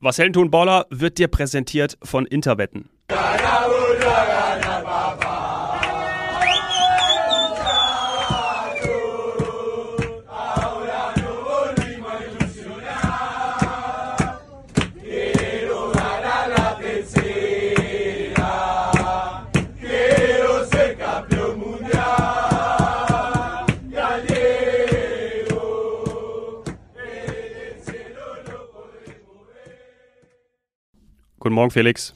Was 0.00 0.16
Helden 0.16 0.32
tun 0.32 0.50
Baller 0.52 0.86
wird 0.90 1.18
dir 1.18 1.26
präsentiert 1.26 1.98
von 2.04 2.24
Interwetten. 2.24 2.88
Guten 31.48 31.54
Morgen, 31.54 31.70
Felix. 31.70 32.12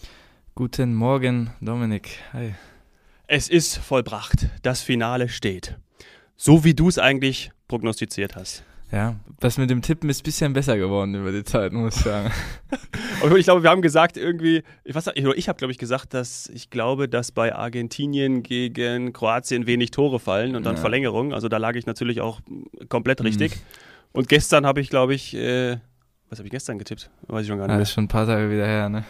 Guten 0.54 0.94
Morgen, 0.94 1.52
Dominik. 1.62 2.18
Hi. 2.34 2.52
Es 3.26 3.48
ist 3.48 3.78
vollbracht. 3.78 4.48
Das 4.60 4.82
Finale 4.82 5.30
steht. 5.30 5.78
So 6.36 6.64
wie 6.64 6.74
du 6.74 6.86
es 6.86 6.98
eigentlich 6.98 7.50
prognostiziert 7.66 8.36
hast. 8.36 8.62
Ja, 8.90 9.16
das 9.40 9.56
mit 9.56 9.70
dem 9.70 9.80
Tippen 9.80 10.10
ist 10.10 10.20
ein 10.20 10.24
bisschen 10.24 10.52
besser 10.52 10.76
geworden 10.76 11.14
über 11.14 11.32
die 11.32 11.44
Zeit, 11.44 11.72
muss 11.72 11.96
ich 11.96 12.02
sagen. 12.02 12.30
Aber 13.24 13.38
ich 13.38 13.44
glaube, 13.44 13.62
wir 13.62 13.70
haben 13.70 13.80
gesagt, 13.80 14.18
irgendwie, 14.18 14.64
ich, 14.84 14.94
ich, 14.94 15.24
ich 15.24 15.48
habe, 15.48 15.56
glaube 15.56 15.72
ich, 15.72 15.78
gesagt, 15.78 16.12
dass 16.12 16.50
ich 16.50 16.68
glaube, 16.68 17.08
dass 17.08 17.32
bei 17.32 17.54
Argentinien 17.54 18.42
gegen 18.42 19.14
Kroatien 19.14 19.66
wenig 19.66 19.92
Tore 19.92 20.20
fallen 20.20 20.56
und 20.56 20.64
dann 20.66 20.74
Ja. 20.74 20.80
Verlängerung. 20.82 21.32
Also 21.32 21.48
da 21.48 21.56
lag 21.56 21.74
ich 21.76 21.86
natürlich 21.86 22.20
auch 22.20 22.42
komplett 22.90 23.20
Mhm. 23.20 23.26
richtig. 23.28 23.52
Und 24.12 24.28
gestern 24.28 24.66
habe 24.66 24.82
ich, 24.82 24.90
glaube 24.90 25.14
ich, 25.14 25.34
äh, 25.34 25.78
was 26.28 26.38
habe 26.38 26.48
ich 26.48 26.52
gestern 26.52 26.76
getippt? 26.78 27.08
Weiß 27.28 27.42
ich 27.44 27.48
schon 27.48 27.56
gar 27.56 27.64
nicht 27.64 27.70
Ja, 27.72 27.76
mehr. 27.76 27.80
das 27.80 27.88
ist 27.88 27.94
schon 27.94 28.04
ein 28.04 28.08
paar 28.08 28.26
Tage 28.26 28.50
wieder 28.50 28.66
her, 28.66 28.90
ne? 28.90 29.04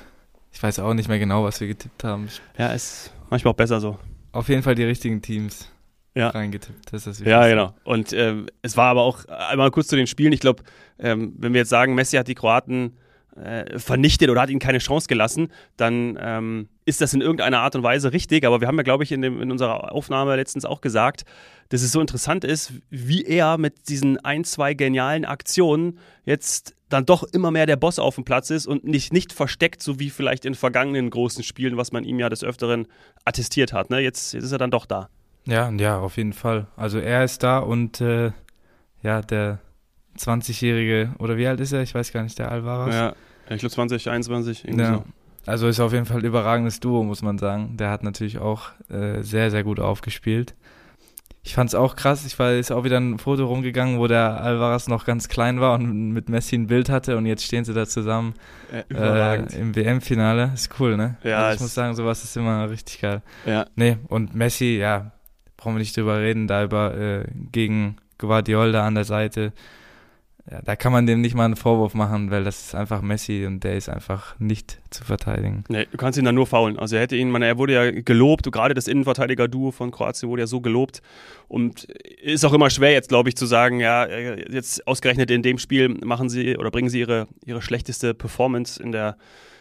Ich 0.53 0.63
weiß 0.63 0.79
auch 0.81 0.95
nicht 0.95 1.09
mehr 1.09 1.19
genau, 1.19 1.45
was 1.45 1.61
wir 1.61 1.69
getippt 1.69 2.05
haben. 2.05 2.29
Ja, 2.59 2.69
ist 2.69 3.13
manchmal 3.31 3.53
auch 3.53 3.57
besser 3.57 3.81
so. 3.81 3.99
Auf 4.33 4.49
jeden 4.49 4.63
Fall 4.63 4.75
die 4.75 4.85
richtigen 4.85 5.23
Teams 5.23 5.69
Ja. 6.15 6.29
reingetippt. 6.29 6.93
Das 6.93 7.07
ist 7.07 7.21
das 7.21 7.27
Ja, 7.27 7.47
genau. 7.49 7.75
Und 7.85 8.13
ähm, 8.13 8.47
es 8.63 8.77
war 8.77 8.87
aber 8.91 9.03
auch 9.03 9.25
einmal 9.27 9.71
kurz 9.71 9.89
zu 9.89 9.97
den 9.97 10.07
Spielen. 10.07 10.33
Ich 10.33 10.41
glaube, 10.41 10.63
ähm, 10.99 11.35
wenn 11.39 11.53
wir 11.55 11.61
jetzt 11.61 11.71
sagen, 11.71 11.95
Messi 11.95 12.17
hat 12.17 12.29
die 12.29 12.35
Kroaten 12.35 12.97
äh, 13.37 13.79
vernichtet 13.79 14.29
oder 14.29 14.43
hat 14.43 14.51
ihnen 14.51 14.61
keine 14.61 14.79
Chance 14.79 15.09
gelassen, 15.09 15.49
dann 15.79 16.19
ähm, 16.21 16.69
ist 16.85 17.01
das 17.01 17.15
in 17.15 17.23
irgendeiner 17.23 17.61
Art 17.61 17.75
und 17.75 17.83
Weise 17.83 18.13
richtig. 18.13 18.45
Aber 18.45 18.61
wir 18.61 18.69
haben 18.69 18.77
ja, 18.77 18.83
glaube 18.83 19.05
ich, 19.05 19.13
in, 19.13 19.23
dem, 19.23 19.41
in 19.41 19.51
unserer 19.51 19.93
Aufnahme 19.93 20.37
letztens 20.37 20.67
auch 20.67 20.83
gesagt, 20.83 21.23
dass 21.71 21.81
es 21.83 21.93
so 21.93 22.01
interessant 22.03 22.45
ist, 22.45 22.75
wie 22.91 23.25
er 23.25 23.57
mit 23.57 23.89
diesen 23.89 24.23
ein, 24.23 24.45
zwei 24.45 24.75
genialen 24.75 25.25
Aktionen 25.25 25.99
jetzt 26.27 26.75
dann 26.93 27.07
doch 27.07 27.23
immer 27.23 27.51
mehr 27.51 27.67
der 27.67 27.77
Boss 27.77 27.99
auf 27.99 28.15
dem 28.17 28.25
Platz 28.25 28.51
ist 28.51 28.67
und 28.67 28.85
nicht, 28.85 29.13
nicht 29.13 29.33
versteckt, 29.33 29.83
so 29.83 29.99
wie 29.99 30.11
vielleicht 30.11 30.45
in 30.45 30.55
vergangenen 30.55 31.11
großen 31.11 31.43
Spielen, 31.45 31.77
was 31.77 31.93
man 31.93 32.05
ihm 32.05 32.19
ja 32.19 32.29
des 32.29 32.45
Öfteren 32.45 32.87
attestiert 33.25 33.73
hat. 33.73 33.91
Ne? 33.91 34.01
Jetzt, 34.01 34.35
jetzt 34.35 34.45
ist 34.45 34.53
er 34.53 34.59
dann 34.59 34.71
doch 34.71 34.87
da. 34.87 35.09
Ja, 35.47 35.71
ja, 35.71 35.99
auf 35.99 36.17
jeden 36.17 36.33
Fall. 36.33 36.67
Also 36.77 36.99
er 36.99 37.25
ist 37.25 37.43
da 37.43 37.59
und 37.59 38.01
äh, 38.01 38.33
ja, 39.03 39.23
der 39.23 39.59
20-jährige, 40.19 41.15
oder 41.19 41.37
wie 41.37 41.47
alt 41.47 41.61
ist 41.61 41.73
er? 41.73 41.83
Ich 41.83 41.95
weiß 41.95 42.13
gar 42.13 42.23
nicht, 42.23 42.39
der 42.39 42.51
Alvarez. 42.51 42.95
Ja, 42.95 43.15
ich 43.51 43.59
glaube 43.61 43.73
20, 43.73 44.09
21, 44.11 44.65
irgendwie 44.65 44.83
Ja. 44.85 44.95
so. 44.95 45.05
Also 45.45 45.67
ist 45.67 45.81
auf 45.81 45.93
jeden 45.93 46.07
Fall 46.07 46.19
ein 46.19 46.25
überragendes 46.25 46.79
Duo, 46.79 47.03
muss 47.03 47.23
man 47.23 47.37
sagen. 47.39 47.77
Der 47.77 47.91
hat 47.91 48.05
natürlich 48.05 48.39
auch 48.39 48.69
äh, 48.89 49.23
sehr, 49.23 49.51
sehr 49.51 49.65
gut 49.65 49.81
aufgespielt. 49.81 50.55
Ich 51.45 51.55
fand 51.55 51.69
es 51.71 51.75
auch 51.75 51.97
krass. 51.97 52.25
Ich 52.25 52.39
war 52.39 52.53
ist 52.53 52.71
auch 52.71 52.85
wieder 52.85 52.99
ein 52.99 53.19
Foto 53.19 53.47
rumgegangen, 53.47 53.99
wo 53.99 54.07
der 54.07 54.41
Alvarez 54.41 54.87
noch 54.87 55.05
ganz 55.05 55.29
klein 55.29 55.61
war 55.61 55.75
und 55.75 56.13
mit 56.13 56.29
Messi 56.29 56.55
ein 56.57 56.69
Bild 56.69 56.89
hatte 56.89 57.17
und 57.17 57.27
jetzt 57.27 57.45
stehen 57.45 57.65
sie 57.65 57.75
da 57.75 57.85
zusammen 57.87 58.35
Äh, 58.73 58.85
äh, 58.95 59.61
im 59.61 59.75
WM-Finale. 59.75 60.53
Ist 60.55 60.71
cool, 60.79 60.97
ne? 60.97 61.17
Ja, 61.25 61.39
also 61.47 61.57
ich 61.57 61.61
muss 61.63 61.75
sagen, 61.75 61.95
sowas 61.95 62.23
ist 62.23 62.37
immer 62.37 62.71
richtig 62.71 63.01
geil. 63.01 63.23
Ja, 63.45 63.67
Nee, 63.75 63.99
und 64.09 64.35
Messi, 64.37 64.77
ja, 64.79 65.11
brauchen 65.57 65.75
wir 65.75 65.81
nicht 65.81 65.97
drüber 65.97 66.21
reden, 66.21 66.47
da 66.47 66.63
über 66.63 66.95
äh, 66.97 67.25
gegen 67.51 67.97
Guardiola 68.19 68.87
an 68.87 68.95
der 68.95 69.05
Seite. 69.05 69.53
Ja, 70.51 70.61
da 70.61 70.75
kann 70.75 70.91
man 70.91 71.07
dem 71.07 71.21
nicht 71.21 71.37
mal 71.37 71.45
einen 71.45 71.55
Vorwurf 71.55 71.95
machen, 71.95 72.33
weil 72.33 72.43
das 72.43 72.67
ist 72.67 72.75
einfach 72.75 73.01
Messi 73.01 73.47
und 73.47 73.63
der 73.63 73.77
ist 73.77 73.89
einfach 73.89 74.39
nicht 74.41 74.81
zu 74.91 75.05
verteidigen. 75.05 75.63
nee, 75.69 75.87
du 75.89 75.97
kannst 75.97 76.19
ihn 76.19 76.25
dann 76.25 76.35
nur 76.35 76.49
faulen. 76.49 76.79
Also 76.81 76.97
er 76.97 77.03
hätte 77.03 77.15
ihn, 77.15 77.31
man, 77.31 77.43
er 77.43 77.59
wurde 77.59 77.75
ja 77.75 77.91
gelobt, 77.93 78.51
gerade 78.51 78.75
das 78.75 78.89
Innenverteidiger-Duo 78.89 79.71
von 79.71 79.93
Kroatien 79.93 80.29
wurde 80.29 80.43
ja 80.43 80.47
so 80.49 80.61
gelobt. 80.61 81.01
Und 81.47 81.85
ist 81.85 82.45
auch 82.45 82.53
immer 82.53 82.71
schwer 82.71 82.91
jetzt, 82.91 83.09
glaube 83.09 83.29
ich, 83.29 83.37
zu 83.37 83.47
sagen, 83.47 83.79
ja, 83.79 84.05
äh, 84.05 84.53
jetzt 84.53 84.85
ausgerechnet 84.87 85.31
in 85.31 85.43
dem 85.43 85.59
Spiel 85.59 85.89
machen 85.89 86.29
sie 86.29 86.57
oder 86.57 86.73
bringen 86.73 86.89
sie 86.89 87.01
ihre, 87.01 87.29
ihre 87.45 87.63
schlechteste 87.63 88.13
Performance 88.13 88.83
in 88.83 88.91
der, 88.91 89.17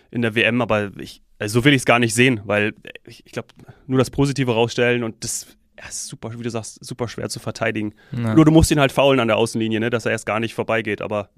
in 0.09 0.23
der 0.23 0.33
WM, 0.33 0.61
aber 0.61 0.91
ich, 0.97 1.21
also 1.37 1.59
so 1.59 1.65
will 1.65 1.73
ich 1.73 1.81
es 1.81 1.85
gar 1.85 1.99
nicht 1.99 2.15
sehen, 2.15 2.41
weil 2.45 2.73
ich, 3.05 3.23
ich 3.25 3.31
glaube, 3.31 3.49
nur 3.85 3.99
das 3.99 4.09
Positive 4.09 4.51
rausstellen 4.51 5.03
und 5.03 5.23
das 5.23 5.57
ja, 5.81 5.87
ist 5.89 6.07
super, 6.07 6.31
wie 6.37 6.43
du 6.43 6.49
sagst, 6.49 6.83
super 6.85 7.07
schwer 7.07 7.29
zu 7.29 7.39
verteidigen. 7.39 7.93
Ja. 8.11 8.35
Nur 8.35 8.45
du 8.45 8.51
musst 8.51 8.69
ihn 8.71 8.79
halt 8.79 8.91
faulen 8.91 9.19
an 9.19 9.27
der 9.27 9.37
Außenlinie, 9.37 9.79
ne, 9.79 9.89
dass 9.89 10.05
er 10.05 10.11
erst 10.11 10.25
gar 10.25 10.39
nicht 10.39 10.53
vorbeigeht. 10.53 11.01
Aber 11.01 11.29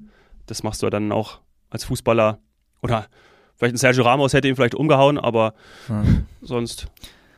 das 0.48 0.64
machst 0.64 0.82
du 0.84 0.90
dann 0.90 1.12
auch 1.12 1.40
als 1.70 1.86
Fußballer. 1.86 2.40
Oder 2.82 3.08
vielleicht 3.56 3.76
ein 3.76 3.78
Sergio 3.78 4.04
Ramos 4.04 4.34
hätte 4.34 4.48
ihn 4.48 4.56
vielleicht 4.56 4.76
umgehauen, 4.76 5.18
aber 5.18 5.54
Ja. 5.88 6.04
sonst 6.42 6.88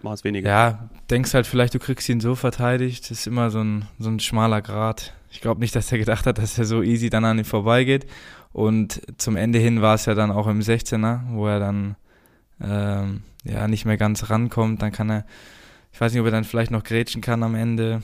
machen 0.01 0.15
es 0.15 0.23
weniger. 0.23 0.49
Ja, 0.49 0.89
denkst 1.09 1.33
halt 1.33 1.45
vielleicht, 1.47 1.73
du 1.75 1.79
kriegst 1.79 2.09
ihn 2.09 2.19
so 2.19 2.35
verteidigt. 2.35 3.03
Das 3.03 3.19
ist 3.19 3.27
immer 3.27 3.49
so 3.51 3.59
ein, 3.63 3.85
so 3.99 4.09
ein 4.09 4.19
schmaler 4.19 4.61
Grat. 4.61 5.13
Ich 5.31 5.41
glaube 5.41 5.59
nicht, 5.59 5.75
dass 5.75 5.91
er 5.91 5.97
gedacht 5.97 6.25
hat, 6.25 6.37
dass 6.37 6.57
er 6.57 6.65
so 6.65 6.81
easy 6.81 7.09
dann 7.09 7.25
an 7.25 7.37
ihm 7.37 7.45
vorbeigeht. 7.45 8.05
Und 8.53 9.01
zum 9.17 9.35
Ende 9.35 9.59
hin 9.59 9.81
war 9.81 9.95
es 9.95 10.05
ja 10.05 10.13
dann 10.15 10.31
auch 10.31 10.47
im 10.47 10.61
16er, 10.61 11.21
wo 11.31 11.45
er 11.47 11.59
dann 11.59 11.95
ähm, 12.61 13.23
ja 13.43 13.67
nicht 13.67 13.85
mehr 13.85 13.97
ganz 13.97 14.29
rankommt. 14.29 14.81
Dann 14.81 14.91
kann 14.91 15.09
er, 15.09 15.25
ich 15.95 16.01
weiß 16.01 16.11
nicht, 16.11 16.19
ob 16.19 16.27
er 16.27 16.31
dann 16.33 16.43
vielleicht 16.43 16.71
noch 16.71 16.83
grätschen 16.83 17.21
kann 17.21 17.41
am 17.41 17.55
Ende. 17.55 18.01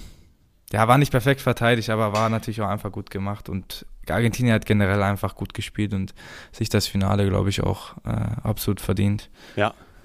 Ja, 0.72 0.88
war 0.88 0.97
nicht 0.97 1.12
perfekt 1.12 1.41
verteidigt, 1.41 1.90
aber 1.90 2.13
war 2.13 2.29
natürlich 2.29 2.62
auch 2.62 2.69
einfach 2.69 2.90
gut 2.90 3.09
gemacht. 3.09 3.50
Und 3.50 3.85
Argentinien 4.07 4.56
hat 4.56 4.66
generell 4.66 5.03
einfach 5.03 5.35
gut 5.35 5.53
gespielt 5.53 5.94
und 5.94 6.13
sich 6.53 6.69
das 6.69 6.88
Finale, 6.88 7.28
glaube 7.28 7.50
ich, 7.50 7.62
auch 7.62 7.97
äh, 8.06 8.12
absolut 8.44 8.80
verdient. 8.80 9.30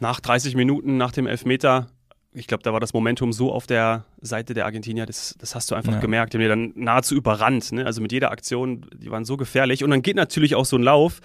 Nach 0.00 0.18
30 0.18 0.56
Minuten, 0.56 0.96
nach 0.96 1.12
dem 1.12 1.28
Elfmeter, 1.28 1.86
ich 2.32 2.48
glaube, 2.48 2.64
da 2.64 2.72
war 2.72 2.80
das 2.80 2.92
Momentum 2.92 3.32
so 3.32 3.52
auf 3.52 3.68
der 3.68 4.04
Seite 4.20 4.54
der 4.54 4.64
Argentinier, 4.64 5.06
das, 5.06 5.34
das 5.38 5.54
hast 5.54 5.70
du 5.70 5.74
einfach 5.74 5.92
Ja. 5.94 6.00
gemerkt. 6.00 6.32
Die 6.32 6.38
haben 6.38 6.42
ja 6.42 6.48
dann 6.48 6.72
nahezu 6.74 7.14
überrannt. 7.14 7.72
Ne? 7.72 7.84
Also 7.86 8.00
mit 8.00 8.12
jeder 8.12 8.30
Aktion, 8.30 8.86
die 8.96 9.10
waren 9.10 9.24
so 9.24 9.36
gefährlich. 9.36 9.84
Und 9.84 9.90
dann 9.90 10.02
geht 10.02 10.16
natürlich 10.16 10.54
auch 10.54 10.64
so 10.64 10.76
ein 10.76 10.82
Lauf. 10.82 11.20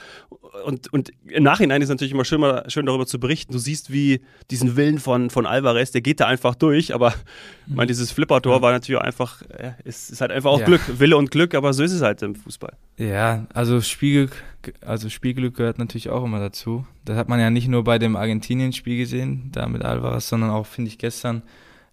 Und, 0.65 0.91
und 0.91 1.11
im 1.27 1.43
Nachhinein 1.43 1.81
ist 1.81 1.89
natürlich 1.89 2.11
immer 2.11 2.25
schön, 2.25 2.41
mal, 2.41 2.69
schön 2.69 2.85
darüber 2.85 3.05
zu 3.05 3.19
berichten. 3.19 3.53
Du 3.53 3.59
siehst, 3.59 3.91
wie 3.91 4.21
diesen 4.51 4.75
Willen 4.75 4.99
von, 4.99 5.29
von 5.29 5.45
Alvarez, 5.45 5.91
der 5.91 6.01
geht 6.01 6.19
da 6.19 6.27
einfach 6.27 6.55
durch. 6.55 6.93
Aber 6.93 7.13
ich 7.67 7.73
meine, 7.73 7.87
dieses 7.87 8.11
Flippertor 8.11 8.57
Ja. 8.57 8.61
war 8.61 8.71
natürlich 8.71 9.01
einfach, 9.01 9.41
ja, 9.61 9.75
ist, 9.85 10.09
ist 10.11 10.21
halt 10.21 10.31
einfach 10.31 10.51
auch. 10.51 10.63
Glück. 10.63 10.81
Wille 10.99 11.15
und 11.17 11.31
Glück, 11.31 11.55
aber 11.55 11.73
so 11.73 11.83
ist 11.83 11.93
es 11.93 12.01
halt 12.01 12.21
im 12.21 12.35
Fußball. 12.35 12.73
Ja, 12.97 13.47
also 13.53 13.81
Spielglück, 13.81 14.43
also 14.81 15.09
Spielglück 15.09 15.55
gehört 15.55 15.79
natürlich 15.79 16.09
auch 16.09 16.23
immer 16.25 16.39
dazu. 16.39 16.85
Das 17.05 17.17
hat 17.17 17.29
man 17.29 17.39
ja 17.39 17.49
nicht 17.49 17.67
nur 17.67 17.83
bei 17.83 17.97
dem 17.97 18.15
Argentinien-Spiel 18.15 18.97
gesehen, 18.97 19.49
da 19.53 19.67
mit 19.67 19.81
Alvarez, 19.83 20.27
sondern 20.27 20.49
auch, 20.51 20.65
finde 20.67 20.89
ich, 20.89 20.97
gestern 20.97 21.41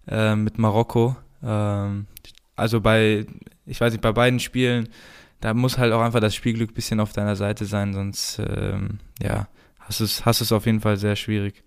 äh, 0.09 0.35
mit 0.35 0.57
Marokko. 0.57 1.15
Ähm, 1.43 2.07
also 2.55 2.81
bei, 2.81 3.25
ich 3.65 3.79
weiß 3.79 3.93
nicht, 3.93 4.01
bei 4.01 4.11
beiden 4.11 4.39
Spielen, 4.39 4.89
da 5.39 5.53
muss 5.53 5.77
halt 5.77 5.93
auch 5.93 6.01
einfach 6.01 6.19
das 6.19 6.35
Spielglück 6.35 6.71
ein 6.71 6.73
bisschen 6.73 6.99
auf 6.99 7.13
deiner 7.13 7.35
Seite 7.35 7.65
sein, 7.65 7.93
sonst, 7.93 8.39
ähm, 8.39 8.99
ja, 9.21 9.47
hast 9.79 10.01
du 10.01 10.03
es 10.03 10.25
hast 10.25 10.41
du's 10.41 10.51
auf 10.51 10.65
jeden 10.65 10.81
Fall 10.81 10.97
sehr 10.97 11.15
schwierig. 11.15 11.63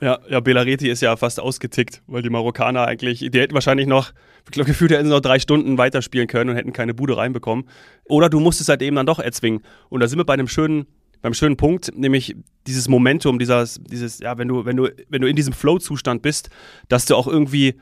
Ja, 0.00 0.18
ja, 0.28 0.40
Belareti 0.40 0.88
ist 0.88 1.00
ja 1.00 1.16
fast 1.16 1.38
ausgetickt, 1.38 2.02
weil 2.08 2.22
die 2.22 2.30
Marokkaner 2.30 2.86
eigentlich, 2.88 3.20
die 3.20 3.38
hätten 3.38 3.54
wahrscheinlich 3.54 3.86
noch, 3.86 4.12
ich 4.46 4.50
glaube, 4.50 4.66
gefühlt 4.66 4.90
hätten 4.90 5.04
sie 5.04 5.10
noch 5.10 5.20
drei 5.20 5.38
Stunden 5.38 5.78
weiterspielen 5.78 6.26
können 6.26 6.50
und 6.50 6.56
hätten 6.56 6.72
keine 6.72 6.92
Bude 6.92 7.16
reinbekommen. 7.16 7.68
Oder 8.06 8.28
du 8.28 8.40
musst 8.40 8.60
es 8.60 8.68
halt 8.68 8.82
eben 8.82 8.96
dann 8.96 9.06
doch 9.06 9.20
erzwingen. 9.20 9.62
Und 9.90 10.00
da 10.00 10.08
sind 10.08 10.18
wir 10.18 10.24
bei 10.24 10.32
einem 10.32 10.48
schönen, 10.48 10.86
beim 11.22 11.34
schönen 11.34 11.56
Punkt, 11.56 11.96
nämlich 11.96 12.36
dieses 12.66 12.88
Momentum, 12.88 13.38
dieses, 13.38 13.80
dieses, 13.82 14.18
ja, 14.18 14.36
wenn 14.38 14.48
du, 14.48 14.64
wenn 14.64 14.76
du, 14.76 14.88
wenn 15.08 15.22
du 15.22 15.28
in 15.28 15.36
diesem 15.36 15.52
Flow-Zustand 15.52 16.20
bist, 16.20 16.50
dass 16.88 17.06
du 17.06 17.16
auch 17.16 17.26
irgendwie 17.26 17.80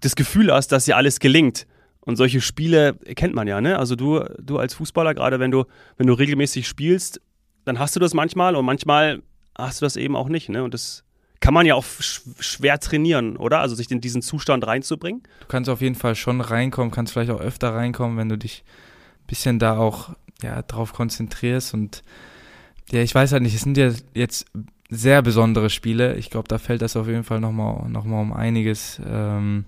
das 0.00 0.16
Gefühl 0.16 0.52
hast, 0.52 0.72
dass 0.72 0.86
dir 0.86 0.96
alles 0.96 1.20
gelingt. 1.20 1.66
Und 2.00 2.16
solche 2.16 2.40
Spiele 2.40 2.94
kennt 3.14 3.34
man 3.34 3.46
ja, 3.46 3.60
ne? 3.60 3.78
Also 3.78 3.94
du, 3.94 4.24
du 4.40 4.58
als 4.58 4.74
Fußballer, 4.74 5.14
gerade 5.14 5.38
wenn 5.38 5.52
du, 5.52 5.64
wenn 5.98 6.08
du 6.08 6.14
regelmäßig 6.14 6.66
spielst, 6.66 7.20
dann 7.64 7.78
hast 7.78 7.94
du 7.94 8.00
das 8.00 8.12
manchmal 8.12 8.56
und 8.56 8.64
manchmal 8.64 9.22
hast 9.56 9.80
du 9.80 9.86
das 9.86 9.96
eben 9.96 10.16
auch 10.16 10.28
nicht, 10.28 10.48
ne? 10.48 10.64
Und 10.64 10.74
das 10.74 11.04
kann 11.38 11.54
man 11.54 11.66
ja 11.66 11.74
auch 11.74 11.84
sch 11.84 12.22
schwer 12.40 12.80
trainieren, 12.80 13.36
oder? 13.36 13.60
Also 13.60 13.74
sich 13.74 13.90
in 13.90 14.00
diesen 14.00 14.22
Zustand 14.22 14.66
reinzubringen. 14.66 15.22
Du 15.40 15.46
kannst 15.46 15.70
auf 15.70 15.80
jeden 15.80 15.94
Fall 15.94 16.14
schon 16.14 16.40
reinkommen, 16.40 16.90
kannst 16.90 17.12
vielleicht 17.12 17.30
auch 17.30 17.40
öfter 17.40 17.74
reinkommen, 17.74 18.16
wenn 18.16 18.28
du 18.28 18.38
dich 18.38 18.64
ein 19.22 19.26
bisschen 19.26 19.58
da 19.58 19.76
auch 19.76 20.10
ja, 20.42 20.62
drauf 20.62 20.92
konzentrierst. 20.92 21.74
Und 21.74 22.02
ja, 22.90 23.00
ich 23.00 23.14
weiß 23.14 23.32
halt 23.32 23.42
nicht, 23.42 23.54
es 23.54 23.62
sind 23.62 23.76
ja 23.76 23.90
jetzt 24.14 24.46
sehr 24.90 25.22
besondere 25.22 25.70
Spiele. 25.70 26.16
Ich 26.16 26.30
glaube, 26.30 26.48
da 26.48 26.58
fällt 26.58 26.82
das 26.82 26.96
auf 26.96 27.06
jeden 27.06 27.24
Fall 27.24 27.40
nochmal 27.40 27.88
noch 27.88 28.04
mal 28.04 28.20
um 28.20 28.32
einiges, 28.32 29.00
ähm, 29.04 29.64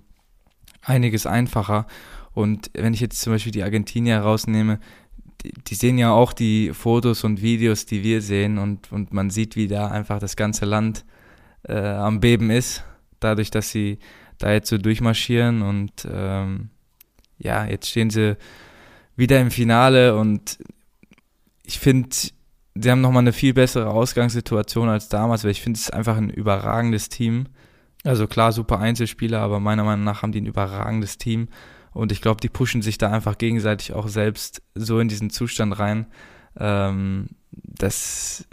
einiges 0.83 1.27
einfacher. 1.27 1.87
Und 2.35 2.71
wenn 2.75 2.93
ich 2.93 3.01
jetzt 3.01 3.21
zum 3.21 3.33
Beispiel 3.33 3.53
die 3.53 3.63
Argentinier 3.63 4.19
rausnehme, 4.19 4.81
die, 5.43 5.53
die, 5.53 5.75
sehen 5.75 5.99
ja 5.99 6.13
auch 6.13 6.33
die 6.33 6.73
Fotos 6.75 7.25
und 7.25 7.41
Videos, 7.41 7.87
die 7.87 8.03
wir 8.03 8.21
sehen 8.21 8.59
und, 8.59 8.93
und 8.93 9.13
man 9.13 9.31
sieht, 9.31 9.57
wie 9.57 9.69
da 9.69 9.89
einfach 9.89 10.19
das 10.19 10.37
ganze 10.37 10.65
Land 10.65 11.05
äh, 11.63 11.79
am 11.79 12.21
Beben 12.21 12.51
ist, 12.51 12.85
dadurch, 13.21 13.51
dass 13.51 13.71
sie 13.71 13.99
da 14.39 14.53
jetzt 14.53 14.69
so 14.69 14.79
durchmarschieren 14.79 15.63
und 15.63 16.07
ähm, 16.11 16.71
ja, 17.39 17.65
jetzt 17.67 17.89
stehen 17.89 18.11
sie 18.11 18.37
wieder 19.17 19.41
im 19.41 19.51
Finale 19.51 20.17
und 20.17 20.59
ich 21.65 21.79
finde, 21.79 22.15
sie 22.75 22.91
haben 22.91 23.01
nochmal 23.01 23.23
eine 23.23 23.33
viel 23.33 23.55
bessere 23.55 23.91
Ausgangssituation 23.91 24.89
als 24.89 25.09
damals, 25.09 25.45
weil 25.45 25.51
ich 25.51 25.63
finde, 25.63 25.79
es 25.79 25.85
ist 25.85 25.95
einfach 25.95 26.17
ein 26.17 26.31
überragendes 26.31 27.09
Team. 27.09 27.47
Also 28.05 28.27
klar, 28.27 28.53
super 28.53 28.79
Einzelspieler, 28.79 29.41
aber 29.41 29.61
meiner 29.61 29.85
Meinung 29.85 30.05
nach 30.05 30.23
haben 30.23 30.33
die 30.33 30.41
ein 30.41 30.47
überragendes 30.47 31.17
Team. 31.17 31.49
Und 31.93 32.11
ich 32.11 32.21
glaube, 32.21 32.41
die 32.41 32.49
pushen 32.49 32.83
sich 32.83 32.99
da 32.99 33.11
einfach 33.11 33.39
gegenseitig 33.39 33.93
auch 33.93 34.09
selbst 34.09 34.63
so 34.75 34.99
in 34.99 35.09
diesen 35.09 35.31
Zustand 35.31 35.79
rein, 35.79 36.07
ähm, 36.59 37.29
dass 37.53 38.47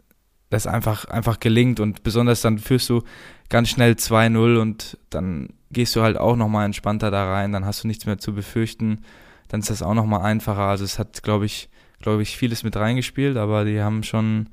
das 0.52 0.68
einfach, 0.68 1.06
einfach 1.06 1.40
gelingt. 1.40 1.80
Und 1.80 2.04
besonders 2.04 2.42
dann 2.42 2.60
führst 2.60 2.90
du 2.90 3.02
ganz 3.50 3.70
schnell 3.70 3.94
2-0 3.94 4.60
und 4.60 4.98
dann 5.10 5.50
gehst 5.72 5.96
du 5.96 6.02
halt 6.02 6.18
auch 6.18 6.36
nochmal 6.36 6.66
entspannter 6.66 7.10
da 7.10 7.32
rein, 7.34 7.52
dann 7.52 7.66
hast 7.66 7.84
du 7.84 7.88
nichts 7.88 8.06
mehr 8.06 8.20
zu 8.20 8.34
befürchten. 8.34 9.04
Dann 9.48 9.62
ist 9.62 9.70
das 9.72 9.82
auch 9.82 9.96
nochmal 9.96 10.22
einfacher. 10.22 10.62
Also 10.62 10.86
es 10.86 11.00
hat, 11.00 11.24
glaube 11.24 11.46
ich, 11.46 11.71
glaube 12.02 12.22
ich, 12.22 12.38
vieles 12.38 12.64
mit 12.64 12.76
reingespielt, 12.76 13.38
aber 13.38 13.66
die 13.66 13.82
haben 13.82 14.04
schon, 14.04 14.50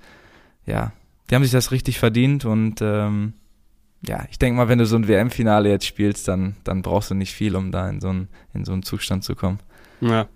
ja, 0.66 0.92
die 1.28 1.34
haben 1.34 1.42
sich 1.42 1.52
das 1.52 1.70
richtig 1.70 1.98
verdient 1.98 2.44
und 2.44 2.80
ähm, 2.80 3.34
ja, 4.06 4.24
ich 4.30 4.38
denke 4.38 4.56
mal, 4.56 4.68
wenn 4.68 4.78
du 4.78 4.86
so 4.86 4.96
ein 4.96 5.08
WM-Finale 5.08 5.68
jetzt 5.68 5.86
spielst, 5.86 6.28
dann, 6.28 6.56
dann 6.64 6.82
brauchst 6.82 7.10
du 7.10 7.14
nicht 7.14 7.32
viel, 7.32 7.56
um 7.56 7.72
da 7.72 7.88
in 7.88 8.00
so, 8.00 8.08
einen, 8.08 8.28
in 8.54 8.64
so 8.64 8.72
einen 8.72 8.82
Zustand 8.82 9.24
zu 9.24 9.34
kommen. 9.34 9.58
Ja. 10.00 10.28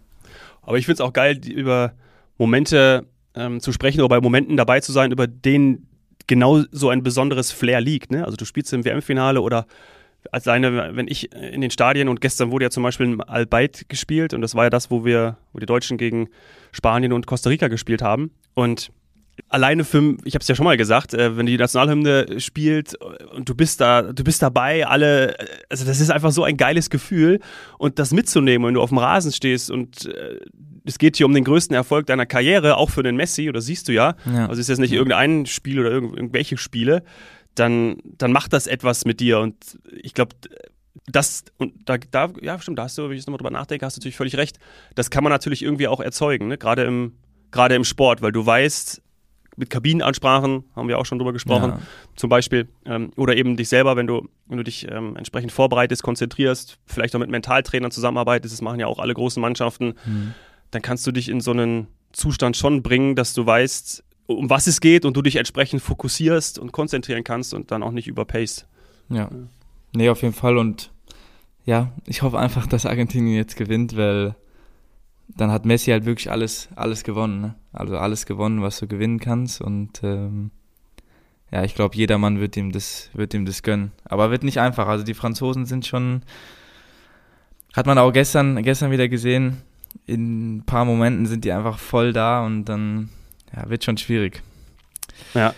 Aber 0.63 0.79
ich 0.79 0.87
finde 0.87 0.95
es 0.95 1.01
auch 1.01 1.13
geil, 1.13 1.41
über 1.47 1.93
Momente 2.39 3.07
ähm, 3.35 3.61
zu 3.61 3.73
sprechen 3.73 4.01
oder 4.01 4.09
bei 4.09 4.21
Momenten 4.21 4.57
dabei 4.57 4.81
zu 4.81 4.93
sein, 4.93 5.13
über 5.13 5.27
denen 5.27 5.87
genau 6.27 6.63
so 6.71 6.89
ein 6.89 7.03
besonderes 7.03 7.53
Flair 7.53 7.81
liegt. 7.81 8.11
Ne? 8.11 8.25
Also 8.25 8.37
du 8.37 8.45
spielst 8.45 8.73
im 8.73 8.85
WM-Finale 8.85 9.41
oder 9.41 9.67
als 10.31 10.47
eine, 10.49 10.95
wenn 10.97 11.09
ich 11.09 11.33
in 11.33 11.61
den 11.61 11.71
Stadien 11.71 12.09
und 12.09 12.21
gestern 12.21 12.51
wurde 12.51 12.67
ja 12.67 12.71
zum 12.71 12.83
Beispiel 12.83 13.07
im 13.07 13.21
Albeit 13.21 13.89
gespielt 13.89 14.35
und 14.35 14.41
das 14.41 14.55
war 14.55 14.65
ja 14.65 14.71
das, 14.71 14.91
wo 14.91 15.05
wir, 15.05 15.39
wo 15.53 15.59
die 15.59 15.67
Deutschen 15.67 15.99
gegen 15.99 16.29
Spanien 16.71 17.13
und 17.13 17.27
Costa 17.27 17.51
Rica 17.51 17.69
gespielt 17.69 18.03
haben. 18.03 18.31
Und 18.55 18.93
alleine 19.49 19.85
für, 19.85 20.17
ich 20.25 20.35
habe 20.35 20.43
es 20.43 20.49
ja 20.49 20.55
schon 20.55 20.65
mal 20.65 20.77
gesagt, 20.77 21.15
äh, 21.15 21.37
wenn 21.37 21.47
die 21.47 21.57
Nationalhymne 21.57 22.41
spielt 22.41 22.95
und 23.35 23.49
du 23.49 23.55
bist 23.55 23.81
da, 23.81 24.03
du 24.03 24.23
bist 24.25 24.43
dabei, 24.43 24.87
alle, 24.87 25.37
also 25.69 25.85
das 25.85 26.01
ist 26.01 26.11
einfach 26.11 26.33
so 26.33 26.45
ein 26.45 26.57
geiles 26.57 26.91
Gefühl 26.91 27.41
und 27.79 27.99
das 27.99 28.13
mitzunehmen, 28.13 28.67
wenn 28.67 28.75
du 28.75 28.83
auf 28.83 28.91
dem 28.91 28.99
Rasen 28.99 29.33
stehst 29.33 29.71
und 29.71 30.07
äh, 30.07 30.39
es 30.85 30.99
geht 30.99 31.17
hier 31.17 31.27
um 31.27 31.35
den 31.35 31.45
größten 31.45 31.75
Erfolg 31.75 32.07
deiner 32.07 32.27
Karriere, 32.27 32.77
auch 32.77 32.91
für 32.91 33.03
den 33.03 33.17
Messi, 33.17 33.49
oder 33.49 33.61
siehst 33.61 33.89
du 33.89 33.93
ja. 33.93 34.17
ja. 34.27 34.49
Also 34.49 34.55
es 34.55 34.61
ist 34.61 34.69
jetzt 34.69 34.79
nicht 34.81 34.93
irgendein 34.93 35.47
Spiel 35.47 35.79
oder 35.79 35.91
irgendwelche 35.91 36.57
Spiele 36.57 37.05
dann, 37.55 37.97
dann 38.05 38.33
macht 38.33 38.53
das 38.53 38.67
etwas 38.67 39.05
mit 39.05 39.21
dir. 39.21 39.39
Und 39.41 39.79
ich 39.91 40.15
glaube, 40.15 40.35
das, 41.07 41.45
und 41.59 41.89
da, 41.89 41.97
da, 41.99 42.31
ja, 42.41 42.59
stimmt, 42.59 42.79
da 42.79 42.85
hast 42.85 42.99
du, 42.99 43.05
wenn 43.05 43.13
ich 43.13 43.19
jetzt 43.19 43.27
nochmal 43.27 43.39
drüber 43.39 43.51
nachdenke, 43.51 43.85
hast 43.85 43.97
du 43.97 44.01
natürlich 44.01 44.17
völlig 44.17 44.37
recht. 44.37 44.59
Das 44.95 45.11
kann 45.11 45.25
man 45.25 45.31
natürlich 45.31 45.63
irgendwie 45.63 45.89
auch 45.89 46.01
erzeugen, 46.01 46.49
ne? 46.49 46.59
gerade 46.59 46.85
im, 46.85 47.15
gerade 47.51 47.75
im 47.75 47.85
Sport, 47.85 48.23
weil 48.23 48.33
du 48.33 48.45
weißt, 48.45 49.03
mit 49.57 49.71
Kabinenansprachen 49.71 50.65
haben 50.75 50.89
wir 50.89 50.99
auch 50.99 51.05
schon 51.05 51.19
drüber 51.19 51.33
gesprochen, 51.33 51.71
ja. 51.71 51.81
zum 52.17 52.31
Beispiel. 52.31 52.69
Ähm, 52.87 53.11
oder 53.17 53.37
eben 53.37 53.57
dich 53.57 53.69
selber, 53.69 53.97
wenn 53.97 54.07
du, 54.07 54.29
wenn 54.47 54.57
du 54.57 54.65
dich 54.65 54.91
ähm, 54.91 55.17
entsprechend 55.17 55.53
vorbereitest, 55.53 56.03
konzentrierst, 56.03 56.79
vielleicht 56.87 57.15
auch 57.15 57.21
mit 57.21 57.31
Mentaltrainern 57.31 57.91
zusammenarbeitest, 57.91 58.55
das 58.55 58.63
machen 58.63 58.81
ja 58.81 58.87
auch 58.87 58.99
alle 58.99 59.13
großen 59.13 59.41
Mannschaften, 59.41 59.95
mhm. 60.07 60.35
dann 60.71 60.81
kannst 60.81 61.07
du 61.07 61.13
dich 61.13 61.29
in 61.29 61.41
so 61.41 61.51
einen 61.51 61.89
Zustand 62.13 62.57
schon 62.57 62.83
bringen, 62.83 63.15
dass 63.15 63.35
du 63.35 63.45
weißt, 63.45 64.05
um 64.33 64.51
was 64.51 64.67
es 64.67 64.81
geht 64.81 65.05
und 65.05 65.17
du 65.17 65.23
dich 65.23 65.37
entsprechend 65.37 65.83
fokussierst 65.83 66.59
und 66.59 66.73
konzentrieren 66.73 67.25
kannst 67.25 67.55
und 67.55 67.71
dann 67.71 67.83
auch 67.83 67.93
nicht 67.93 68.09
überpaced. 68.09 68.67
Ja. 69.09 69.31
Nee, 69.95 70.09
auf 70.09 70.23
jeden 70.23 70.35
Fall. 70.35 70.59
Und 70.59 70.91
ja, 71.65 71.93
ich 72.07 72.23
hoffe 72.23 72.39
einfach, 72.39 72.67
dass 72.67 72.87
Argentinien 72.87 73.37
jetzt 73.37 73.57
gewinnt, 73.57 73.97
weil 73.97 74.35
dann 75.29 75.51
hat 75.51 75.65
Messi 75.65 75.91
halt 75.91 76.05
wirklich 76.05 76.31
alles, 76.31 76.69
alles 76.75 77.05
gewonnen. 77.05 77.41
Ne? 77.41 77.55
Also 77.73 77.97
alles 77.97 78.27
gewonnen, 78.27 78.63
was 78.63 78.79
du 78.79 78.87
gewinnen 78.87 79.21
kannst. 79.21 79.61
Und 79.61 80.03
ähm, 80.03 80.51
ja, 81.51 81.65
ich 81.65 81.75
glaube, 81.75 81.97
jedermann 81.97 82.41
wird 82.41 82.57
ihm 82.57 82.73
das, 82.73 83.11
wird 83.15 83.35
ihm 83.35 83.45
das 83.45 83.63
gönnen. 83.63 83.93
Aber 84.05 84.31
wird 84.31 84.45
nicht 84.45 84.61
einfach. 84.61 84.89
Also 84.89 85.05
die 85.05 85.15
Franzosen 85.15 85.67
sind 85.67 85.87
schon, 85.87 86.23
hat 87.75 87.87
man 87.87 87.99
auch 87.99 88.13
gestern, 88.13 88.63
gestern 88.63 88.91
wieder 88.91 89.09
gesehen, 89.09 89.63
in 90.07 90.57
ein 90.57 90.63
paar 90.65 90.85
Momenten 90.85 91.27
sind 91.27 91.45
die 91.45 91.53
einfach 91.53 91.79
voll 91.79 92.13
da 92.13 92.45
und 92.45 92.65
dann 92.65 93.11
ja, 93.55 93.69
wird 93.69 93.85
schon 93.85 93.97
schwierig. 93.97 94.43
Ja. 95.35 95.55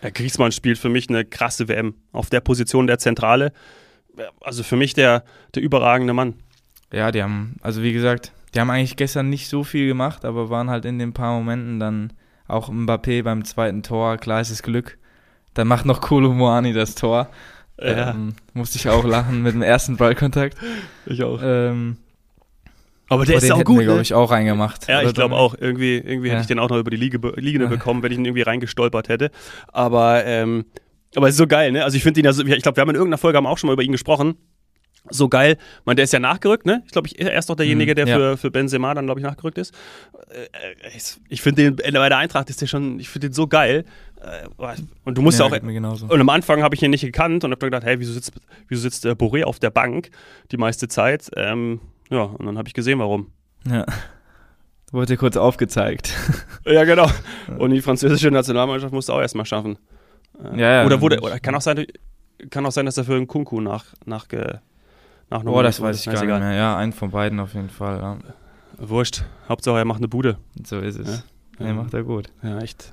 Herr 0.00 0.10
Griezmann 0.10 0.52
spielt 0.52 0.78
für 0.78 0.88
mich 0.88 1.08
eine 1.08 1.24
krasse 1.24 1.68
WM. 1.68 1.94
Auf 2.12 2.30
der 2.30 2.40
Position 2.40 2.86
der 2.86 2.98
Zentrale. 2.98 3.52
Also 4.40 4.62
für 4.62 4.76
mich 4.76 4.94
der, 4.94 5.24
der 5.54 5.62
überragende 5.62 6.14
Mann. 6.14 6.34
Ja, 6.92 7.12
die 7.12 7.22
haben, 7.22 7.56
also 7.62 7.82
wie 7.82 7.92
gesagt, 7.92 8.32
die 8.54 8.60
haben 8.60 8.70
eigentlich 8.70 8.96
gestern 8.96 9.30
nicht 9.30 9.48
so 9.48 9.62
viel 9.62 9.86
gemacht, 9.86 10.24
aber 10.24 10.50
waren 10.50 10.70
halt 10.70 10.84
in 10.84 10.98
den 10.98 11.12
paar 11.12 11.34
Momenten 11.34 11.78
dann 11.78 12.12
auch 12.48 12.68
Mbappé 12.68 13.22
beim 13.22 13.44
zweiten 13.44 13.82
Tor. 13.82 14.16
Klar 14.16 14.40
ist 14.40 14.50
es 14.50 14.62
Glück. 14.62 14.98
Dann 15.54 15.68
macht 15.68 15.84
noch 15.84 16.00
Kolo 16.00 16.32
Moani 16.32 16.72
das 16.72 16.94
Tor. 16.94 17.28
Ja. 17.78 18.10
Ähm, 18.10 18.34
musste 18.52 18.78
ich 18.78 18.88
auch 18.88 19.04
lachen 19.04 19.42
mit 19.42 19.54
dem 19.54 19.62
ersten 19.62 19.96
Ballkontakt. 19.96 20.56
Ich 21.06 21.22
auch. 21.22 21.40
Ähm, 21.42 21.96
aber 23.10 23.26
der 23.26 23.36
Aber 23.36 23.44
ist 23.44 23.52
auch 23.52 23.64
gut. 23.64 23.82
glaube 23.82 23.96
ne? 23.96 24.02
ich, 24.02 24.14
auch 24.14 24.30
reingemacht. 24.30 24.88
Ja, 24.88 25.02
ich 25.02 25.12
glaube 25.14 25.34
auch. 25.34 25.56
Irgendwie, 25.58 25.96
irgendwie 25.96 26.28
ja. 26.28 26.34
hätte 26.34 26.42
ich 26.42 26.46
den 26.46 26.60
auch 26.60 26.68
noch 26.68 26.78
über 26.78 26.90
die 26.90 26.96
Liege, 26.96 27.18
Liegende 27.36 27.66
bekommen, 27.66 28.04
wenn 28.04 28.12
ich 28.12 28.18
ihn 28.18 28.24
irgendwie 28.24 28.42
reingestolpert 28.42 29.08
hätte. 29.08 29.30
Aber, 29.72 30.24
ähm, 30.24 30.64
aber 31.16 31.26
es 31.26 31.34
ist 31.34 31.38
so 31.38 31.48
geil, 31.48 31.72
ne? 31.72 31.82
Also 31.82 31.96
ich 31.96 32.04
finde 32.04 32.20
ihn 32.20 32.26
ja 32.26 32.32
so, 32.32 32.44
ich 32.44 32.62
glaube, 32.62 32.76
wir 32.76 32.82
haben 32.82 32.90
in 32.90 32.94
irgendeiner 32.94 33.18
Folge 33.18 33.36
haben 33.36 33.46
auch 33.46 33.58
schon 33.58 33.66
mal 33.66 33.72
über 33.74 33.82
ihn 33.82 33.90
gesprochen. 33.90 34.36
So 35.08 35.28
geil. 35.28 35.56
Man, 35.84 35.96
der 35.96 36.04
ist 36.04 36.12
ja 36.12 36.20
nachgerückt, 36.20 36.66
ne? 36.66 36.82
Ich 36.86 36.92
glaube, 36.92 37.08
er 37.16 37.36
ist 37.36 37.50
doch 37.50 37.56
derjenige, 37.56 37.96
der 37.96 38.04
mhm, 38.04 38.10
ja. 38.10 38.16
für, 38.16 38.36
für 38.36 38.50
Benzema 38.52 38.94
dann, 38.94 39.06
glaube 39.06 39.18
ich, 39.18 39.26
nachgerückt 39.26 39.58
ist. 39.58 39.74
Äh, 40.28 40.96
ich 41.28 41.42
finde 41.42 41.72
den, 41.72 41.94
bei 41.94 42.08
der 42.08 42.18
Eintracht 42.18 42.48
ist 42.48 42.60
der 42.60 42.68
schon, 42.68 43.00
ich 43.00 43.08
finde 43.08 43.30
den 43.30 43.32
so 43.32 43.48
geil. 43.48 43.84
Äh, 44.20 44.46
und 45.04 45.18
du 45.18 45.22
musst 45.22 45.40
ja, 45.40 45.46
auch. 45.46 45.52
Und 45.52 46.20
am 46.20 46.28
Anfang 46.28 46.62
habe 46.62 46.76
ich 46.76 46.82
ihn 46.82 46.90
nicht 46.90 47.02
gekannt 47.02 47.42
und 47.42 47.50
habe 47.50 47.66
gedacht, 47.66 47.82
hey, 47.82 47.98
wieso 47.98 48.12
sitzt, 48.12 48.32
wieso 48.68 48.82
sitzt 48.82 49.04
äh, 49.04 49.12
Boré 49.12 49.42
auf 49.42 49.58
der 49.58 49.70
Bank 49.70 50.10
die 50.52 50.58
meiste 50.58 50.86
Zeit? 50.86 51.28
Ähm, 51.34 51.80
ja, 52.10 52.22
und 52.22 52.46
dann 52.46 52.58
habe 52.58 52.68
ich 52.68 52.74
gesehen, 52.74 52.98
warum. 52.98 53.32
Ja. 53.66 53.86
Wurde 54.92 55.16
kurz 55.16 55.36
aufgezeigt. 55.36 56.14
ja, 56.66 56.84
genau. 56.84 57.08
Und 57.58 57.70
die 57.70 57.80
französische 57.80 58.30
Nationalmannschaft 58.30 58.92
musste 58.92 59.14
auch 59.14 59.20
erstmal 59.20 59.46
schaffen. 59.46 59.78
Ja, 60.56 60.80
ja. 60.80 60.86
Oder 60.86 61.00
wurde, 61.00 61.20
oder 61.20 61.38
kann 61.38 61.54
auch 61.54 61.60
sein, 61.60 61.86
kann 62.50 62.66
auch 62.66 62.72
sein, 62.72 62.86
dass 62.86 62.98
er 62.98 63.04
für 63.04 63.14
einen 63.14 63.28
Kunku 63.28 63.60
nach, 63.60 63.84
nach, 64.04 64.26
nach 65.30 65.44
Oh, 65.44 65.62
das 65.62 65.80
weiß 65.80 66.00
ich 66.00 66.12
gar 66.12 66.24
nicht 66.24 66.40
mehr. 66.40 66.54
Ja, 66.54 66.76
einen 66.76 66.92
von 66.92 67.10
beiden 67.10 67.38
auf 67.38 67.54
jeden 67.54 67.70
Fall. 67.70 67.98
Ja. 67.98 68.18
Wurscht. 68.78 69.24
Hauptsache, 69.48 69.78
er 69.78 69.84
macht 69.84 69.98
eine 69.98 70.08
Bude. 70.08 70.38
So 70.64 70.80
ist 70.80 70.98
es. 70.98 71.24
Ja? 71.58 71.66
Er 71.66 71.74
macht 71.74 71.94
er 71.94 72.02
gut. 72.02 72.32
Ja, 72.42 72.58
echt. 72.58 72.92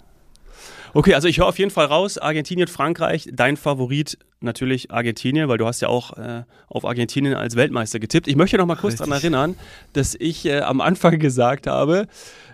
Okay, 0.94 1.14
also 1.14 1.28
ich 1.28 1.40
höre 1.40 1.48
auf 1.48 1.60
jeden 1.60 1.72
Fall 1.72 1.86
raus, 1.86 2.18
Argentinien, 2.18 2.68
Frankreich, 2.68 3.30
dein 3.32 3.58
Favorit 3.58 4.18
natürlich 4.40 4.92
Argentinien, 4.92 5.50
weil 5.50 5.58
du 5.58 5.66
hast 5.66 5.82
ja 5.82 5.90
auch 5.90 6.18
äh, 6.18 6.44
auf 6.68 6.86
Argentinien 6.86 7.34
als 7.36 7.56
Weltmeister 7.56 8.00
getippt. 8.00 8.28
Ich 8.28 8.36
möchte 8.36 8.58
noch 8.58 8.66
mal 8.66 8.76
kurz 8.76 8.96
daran 8.96 9.14
erinnern, 9.14 9.56
dass 9.94 10.16
ich 10.16 10.46
äh, 10.46 10.60
am 10.60 10.82
Anfang 10.82 11.20
gesagt 11.20 11.68
habe, 11.68 12.08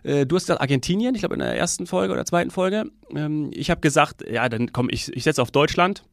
äh, 0.03 0.25
du 0.25 0.35
hast 0.35 0.43
gesagt 0.43 0.61
Argentinien, 0.61 1.15
ich 1.15 1.21
glaube 1.21 1.35
in 1.35 1.39
der 1.39 1.57
ersten 1.57 1.87
Folge 1.87 2.13
oder 2.13 2.25
zweiten 2.25 2.51
Folge. 2.51 2.85
Ähm, 3.15 3.51
ich 3.53 3.69
habe 3.69 3.81
gesagt, 3.81 4.23
ja, 4.29 4.47
dann 4.49 4.71
komm, 4.71 4.89
ich, 4.89 5.11
ich 5.13 5.23
setze 5.23 5.41
auf 5.41 5.51
Deutschland. 5.51 6.03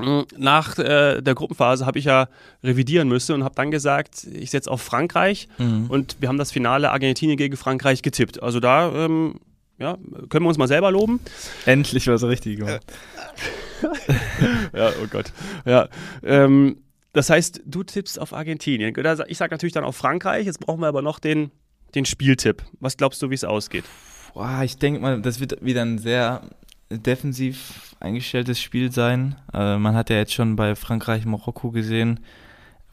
Hm, 0.00 0.24
nach 0.36 0.76
äh, 0.78 1.20
der 1.20 1.34
Gruppenphase 1.34 1.86
habe 1.86 2.00
ich 2.00 2.06
ja 2.06 2.26
revidieren 2.64 3.08
müssen 3.08 3.32
und 3.32 3.44
habe 3.44 3.54
dann 3.54 3.70
gesagt, 3.70 4.24
ich 4.24 4.50
setze 4.50 4.68
auf 4.70 4.82
Frankreich 4.82 5.48
mhm. 5.58 5.86
und 5.88 6.16
wir 6.18 6.28
haben 6.28 6.38
das 6.38 6.50
Finale 6.50 6.90
Argentinien 6.90 7.36
gegen 7.36 7.56
Frankreich 7.56 8.02
getippt. 8.02 8.42
Also 8.42 8.58
da 8.58 8.92
ähm, 8.92 9.38
ja, 9.78 9.96
können 10.28 10.44
wir 10.44 10.48
uns 10.48 10.58
mal 10.58 10.68
selber 10.68 10.90
loben. 10.90 11.20
Endlich 11.66 12.06
was 12.06 12.22
richtig 12.22 12.58
gemacht. 12.58 12.84
ja, 14.72 14.90
oh 15.02 15.06
Gott. 15.10 15.32
Ja, 15.64 15.88
ähm, 16.22 16.76
das 17.12 17.30
heißt, 17.30 17.62
du 17.64 17.82
tippst 17.82 18.20
auf 18.20 18.32
Argentinien. 18.32 18.94
Ich 19.28 19.38
sage 19.38 19.54
natürlich 19.54 19.72
dann 19.72 19.84
auf 19.84 19.96
Frankreich. 19.96 20.46
Jetzt 20.46 20.60
brauchen 20.60 20.80
wir 20.80 20.88
aber 20.88 21.02
noch 21.02 21.18
den, 21.18 21.50
den 21.94 22.04
Spieltipp. 22.04 22.62
Was 22.80 22.96
glaubst 22.96 23.22
du, 23.22 23.30
wie 23.30 23.34
es 23.34 23.44
ausgeht? 23.44 23.84
Boah, 24.32 24.62
ich 24.64 24.78
denke 24.78 25.00
mal, 25.00 25.22
das 25.22 25.38
wird 25.38 25.64
wieder 25.64 25.82
ein 25.82 25.98
sehr 25.98 26.42
defensiv 26.90 27.94
eingestelltes 28.00 28.60
Spiel 28.60 28.92
sein. 28.92 29.36
Äh, 29.52 29.78
man 29.78 29.94
hat 29.94 30.10
ja 30.10 30.16
jetzt 30.16 30.34
schon 30.34 30.56
bei 30.56 30.74
Frankreich-Marokko 30.74 31.70
gesehen, 31.70 32.20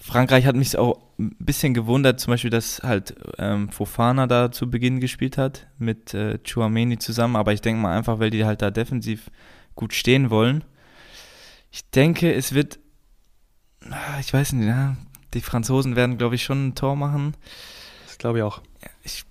Frankreich 0.01 0.48
hat 0.48 0.55
mich 0.55 0.77
auch 0.77 1.00
ein 1.20 1.36
bisschen 1.38 1.75
gewundert, 1.75 2.20
zum 2.20 2.31
Beispiel, 2.31 2.50
dass 2.50 2.81
halt 2.81 3.15
ähm, 3.38 3.70
Fofana 3.70 4.25
da 4.25 4.51
zu 4.51 4.70
Beginn 4.70 5.00
gespielt 5.00 5.38
hat 5.38 5.67
mit 5.77 6.15
äh, 6.15 6.39
Chouameni 6.39 6.98
zusammen, 6.98 7.36
aber 7.36 7.53
ich 7.53 7.62
denke 7.62 7.81
mal 7.81 7.96
einfach, 7.96 8.17
weil 8.17 8.31
die 8.31 8.43
halt 8.43 8.63
da 8.63 8.72
defensiv 8.72 9.29
gut 9.75 9.93
stehen 9.93 10.31
wollen. 10.31 10.63
Ich 11.72 11.88
denke, 11.91 12.34
es 12.34 12.53
wird, 12.53 12.79
ah, 13.89 14.20
ich 14.20 14.34
weiß 14.34 14.53
nicht, 14.53 14.67
ja, 14.67 14.98
die 15.36 15.41
Franzosen 15.41 15.96
werden, 15.96 16.17
glaube 16.17 16.36
ich, 16.36 16.43
schon 16.43 16.70
ein 16.70 16.75
Tor 16.75 16.96
machen. 16.96 17.36
Das 18.08 18.17
glaube 18.17 18.39
ich 18.39 18.43
auch. 18.43 18.62
Ich 19.03 19.24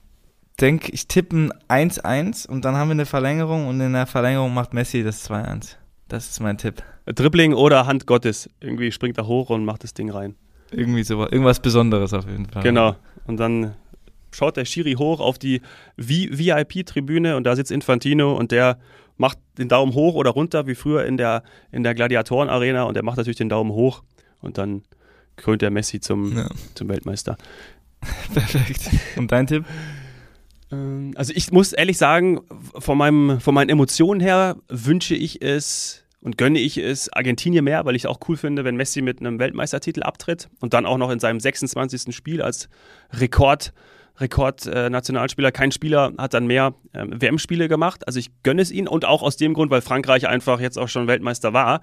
denke, 0.60 0.92
ich 0.92 1.08
tippe 1.08 1.36
ein 1.68 1.90
1-1 1.90 2.46
und 2.46 2.64
dann 2.64 2.76
haben 2.76 2.88
wir 2.88 2.92
eine 2.92 3.06
Verlängerung 3.06 3.66
und 3.66 3.80
in 3.80 3.92
der 3.92 4.06
Verlängerung 4.06 4.54
macht 4.54 4.72
Messi 4.72 5.02
das 5.02 5.28
2-1. 5.28 5.74
Das 6.06 6.30
ist 6.30 6.40
mein 6.40 6.58
Tipp. 6.58 6.82
Dribbling 7.06 7.54
oder 7.54 7.86
Hand 7.86 8.06
Gottes. 8.06 8.48
Irgendwie 8.60 8.92
springt 8.92 9.18
er 9.18 9.26
hoch 9.26 9.50
und 9.50 9.64
macht 9.64 9.82
das 9.82 9.94
Ding 9.94 10.10
rein. 10.10 10.36
Irgendwie 10.72 11.02
so, 11.02 11.20
irgendwas 11.22 11.60
Besonderes 11.60 12.12
auf 12.12 12.26
jeden 12.28 12.46
Fall. 12.46 12.62
Genau. 12.62 12.96
Und 13.26 13.38
dann 13.38 13.74
schaut 14.32 14.56
der 14.56 14.64
Schiri 14.64 14.94
hoch 14.94 15.20
auf 15.20 15.38
die 15.38 15.60
VIP-Tribüne 15.96 17.36
und 17.36 17.44
da 17.44 17.56
sitzt 17.56 17.70
Infantino 17.70 18.36
und 18.36 18.52
der 18.52 18.78
macht 19.16 19.38
den 19.58 19.68
Daumen 19.68 19.94
hoch 19.94 20.14
oder 20.14 20.30
runter, 20.30 20.66
wie 20.66 20.74
früher 20.74 21.04
in 21.04 21.16
der, 21.16 21.42
in 21.72 21.82
der 21.82 21.94
Gladiatoren-Arena 21.94 22.84
und 22.84 22.94
der 22.94 23.02
macht 23.02 23.18
natürlich 23.18 23.36
den 23.36 23.48
Daumen 23.48 23.72
hoch 23.72 24.02
und 24.40 24.56
dann 24.56 24.82
krönt 25.36 25.62
der 25.62 25.70
Messi 25.70 26.00
zum, 26.00 26.36
ja. 26.36 26.48
zum 26.74 26.88
Weltmeister. 26.88 27.36
Perfekt. 28.34 28.90
Und 29.16 29.30
dein 29.32 29.46
Tipp? 29.46 29.64
Ähm, 30.72 31.12
also 31.16 31.32
ich 31.34 31.52
muss 31.52 31.72
ehrlich 31.72 31.98
sagen, 31.98 32.40
von, 32.78 32.96
meinem, 32.96 33.40
von 33.40 33.54
meinen 33.54 33.68
Emotionen 33.68 34.20
her 34.20 34.56
wünsche 34.68 35.14
ich 35.14 35.42
es 35.42 36.04
und 36.20 36.36
gönne 36.36 36.58
ich 36.58 36.76
es 36.76 37.12
Argentinien 37.12 37.64
mehr, 37.64 37.84
weil 37.84 37.96
ich 37.96 38.02
es 38.02 38.06
auch 38.06 38.20
cool 38.28 38.36
finde, 38.36 38.64
wenn 38.64 38.76
Messi 38.76 39.02
mit 39.02 39.20
einem 39.20 39.38
Weltmeistertitel 39.38 40.02
abtritt 40.02 40.48
und 40.60 40.74
dann 40.74 40.86
auch 40.86 40.98
noch 40.98 41.10
in 41.10 41.18
seinem 41.18 41.40
26. 41.40 42.14
Spiel 42.14 42.42
als 42.42 42.68
Rekord 43.12 43.72
Rekordnationalspieler. 44.18 45.48
Äh, 45.48 45.52
Kein 45.52 45.72
Spieler 45.72 46.12
hat 46.18 46.34
dann 46.34 46.46
mehr 46.46 46.74
äh, 46.92 47.06
WM-Spiele 47.08 47.68
gemacht. 47.68 48.06
Also 48.06 48.18
ich 48.18 48.30
gönne 48.42 48.60
es 48.60 48.70
ihnen 48.70 48.86
und 48.86 49.06
auch 49.06 49.22
aus 49.22 49.38
dem 49.38 49.54
Grund, 49.54 49.70
weil 49.70 49.80
Frankreich 49.80 50.28
einfach 50.28 50.60
jetzt 50.60 50.78
auch 50.78 50.88
schon 50.88 51.06
Weltmeister 51.06 51.54
war. 51.54 51.80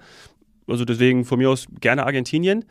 Also 0.68 0.84
deswegen 0.84 1.24
von 1.24 1.38
mir 1.38 1.50
aus 1.50 1.66
gerne 1.80 2.06
Argentinien. 2.06 2.64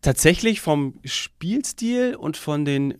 Tatsächlich 0.00 0.60
vom 0.60 1.00
Spielstil 1.04 2.14
und 2.14 2.36
von 2.36 2.64
den 2.64 2.94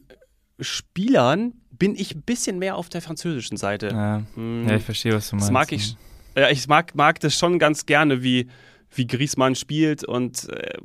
Spielern 0.60 1.54
bin 1.70 1.94
ich 1.96 2.14
ein 2.14 2.22
bisschen 2.22 2.58
mehr 2.58 2.76
auf 2.76 2.88
der 2.88 3.02
französischen 3.02 3.56
Seite. 3.56 3.88
Ja, 3.88 4.22
hm. 4.34 4.68
ja 4.68 4.76
ich 4.76 4.84
verstehe, 4.84 5.14
was 5.14 5.30
du 5.30 5.36
meinst. 5.36 5.48
Das 5.48 5.52
mag 5.52 5.72
ich, 5.72 5.96
ja, 6.36 6.50
ich 6.50 6.66
mag, 6.68 6.94
mag 6.94 7.20
das 7.20 7.38
schon 7.38 7.58
ganz 7.58 7.86
gerne, 7.86 8.22
wie, 8.22 8.48
wie 8.90 9.06
Griezmann 9.06 9.54
spielt 9.54 10.04
und 10.04 10.48
äh, 10.50 10.78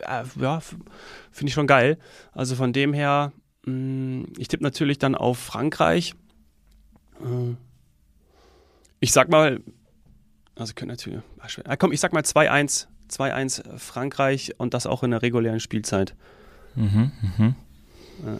äh 0.00 0.24
ja, 0.40 0.60
finde 1.30 1.48
ich 1.48 1.54
schon 1.54 1.66
geil. 1.66 1.98
Also 2.32 2.54
von 2.56 2.72
dem 2.72 2.92
her, 2.92 3.32
mh, 3.64 3.72
hm, 3.72 4.32
ich 4.38 4.48
tippe 4.48 4.62
natürlich 4.62 4.98
dann 4.98 5.14
auf 5.14 5.38
Frankreich. 5.38 6.14
Äh, 7.20 7.54
ich 9.00 9.12
sag 9.12 9.28
mal, 9.28 9.60
also 10.56 10.74
können 10.74 10.90
natürlich, 10.90 11.20
ah, 11.64 11.76
komm, 11.76 11.92
ich 11.92 12.00
sag 12.00 12.12
mal 12.12 12.22
2-1, 12.22 12.86
2-1 13.10 13.78
Frankreich 13.78 14.54
und 14.58 14.74
das 14.74 14.86
auch 14.86 15.02
in 15.02 15.10
der 15.10 15.22
regulären 15.22 15.60
Spielzeit. 15.60 16.14
Mhm, 16.74 17.12
mhm. 17.38 17.54
Ja. 18.24 18.38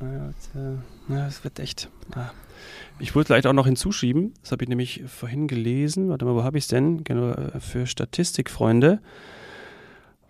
Ja, 0.00 1.24
das 1.26 1.42
wird 1.42 1.58
echt. 1.58 1.90
Ich 2.98 3.14
würde 3.14 3.26
vielleicht 3.26 3.46
auch 3.46 3.52
noch 3.52 3.66
hinzuschieben, 3.66 4.34
das 4.42 4.52
habe 4.52 4.64
ich 4.64 4.68
nämlich 4.68 5.04
vorhin 5.06 5.46
gelesen. 5.46 6.08
Warte 6.08 6.24
mal, 6.24 6.34
wo 6.34 6.42
habe 6.42 6.58
ich 6.58 6.64
es 6.64 6.68
denn? 6.68 7.04
Genau, 7.04 7.30
äh, 7.30 7.60
für 7.60 7.86
Statistikfreunde. 7.86 9.00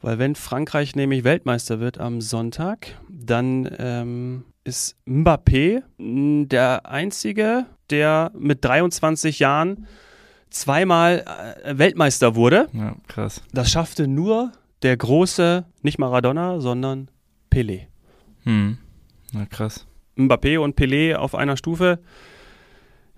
Weil 0.00 0.18
wenn 0.18 0.34
Frankreich 0.34 0.94
nämlich 0.94 1.24
Weltmeister 1.24 1.80
wird 1.80 1.98
am 1.98 2.20
Sonntag, 2.20 3.00
dann 3.08 3.68
ähm, 3.78 4.44
ist 4.62 4.96
Mbappé 5.06 5.82
der 5.98 6.86
Einzige, 6.86 7.66
der 7.90 8.30
mit 8.38 8.64
23 8.64 9.38
Jahren 9.40 9.86
zweimal 10.50 11.24
äh, 11.64 11.78
Weltmeister 11.78 12.36
wurde. 12.36 12.68
Ja, 12.72 12.94
krass. 13.08 13.42
Das 13.52 13.70
schaffte 13.70 14.06
nur 14.06 14.52
der 14.82 14.96
große, 14.96 15.64
nicht 15.82 15.98
Maradona, 15.98 16.60
sondern 16.60 17.10
Pelé. 17.50 17.86
Hm. 18.44 18.78
Na 19.32 19.46
krass. 19.46 19.87
Mbappé 20.18 20.58
und 20.58 20.78
Pelé 20.78 21.14
auf 21.14 21.34
einer 21.34 21.56
Stufe. 21.56 22.00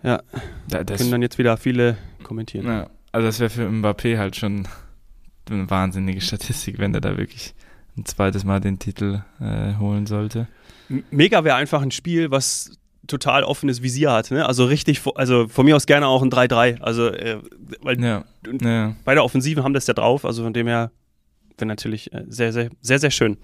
Ja, 0.02 0.22
das 0.68 0.98
können 0.98 1.10
dann 1.10 1.22
jetzt 1.22 1.38
wieder 1.38 1.56
viele 1.56 1.96
kommentieren. 2.22 2.66
Ja, 2.66 2.90
also 3.12 3.26
das 3.26 3.40
wäre 3.40 3.50
für 3.50 3.68
Mbappé 3.68 4.18
halt 4.18 4.36
schon 4.36 4.66
eine 5.50 5.68
wahnsinnige 5.68 6.20
Statistik, 6.20 6.78
wenn 6.78 6.94
er 6.94 7.00
da 7.00 7.16
wirklich 7.16 7.54
ein 7.96 8.04
zweites 8.04 8.44
Mal 8.44 8.60
den 8.60 8.78
Titel 8.78 9.22
äh, 9.40 9.74
holen 9.78 10.06
sollte. 10.06 10.46
Mega 11.10 11.44
wäre 11.44 11.56
einfach 11.56 11.82
ein 11.82 11.90
Spiel, 11.90 12.30
was 12.30 12.78
total 13.06 13.44
offenes 13.44 13.82
Visier 13.82 14.12
hat. 14.12 14.30
Ne? 14.30 14.46
Also 14.46 14.64
richtig, 14.64 15.02
also 15.14 15.48
von 15.48 15.64
mir 15.64 15.76
aus 15.76 15.86
gerne 15.86 16.06
auch 16.06 16.22
ein 16.22 16.30
3-3. 16.30 16.80
Also, 16.80 17.08
äh, 17.08 17.38
weil 17.80 18.00
ja, 18.02 18.24
ja. 18.60 18.94
beide 19.04 19.22
Offensiven 19.22 19.64
haben 19.64 19.74
das 19.74 19.86
ja 19.86 19.94
drauf. 19.94 20.24
Also 20.24 20.44
von 20.44 20.52
dem 20.52 20.66
her 20.66 20.92
wäre 21.58 21.66
natürlich 21.66 22.12
äh, 22.12 22.24
sehr, 22.28 22.52
sehr, 22.52 22.70
sehr, 22.80 22.98
sehr 22.98 23.10
schön. 23.10 23.36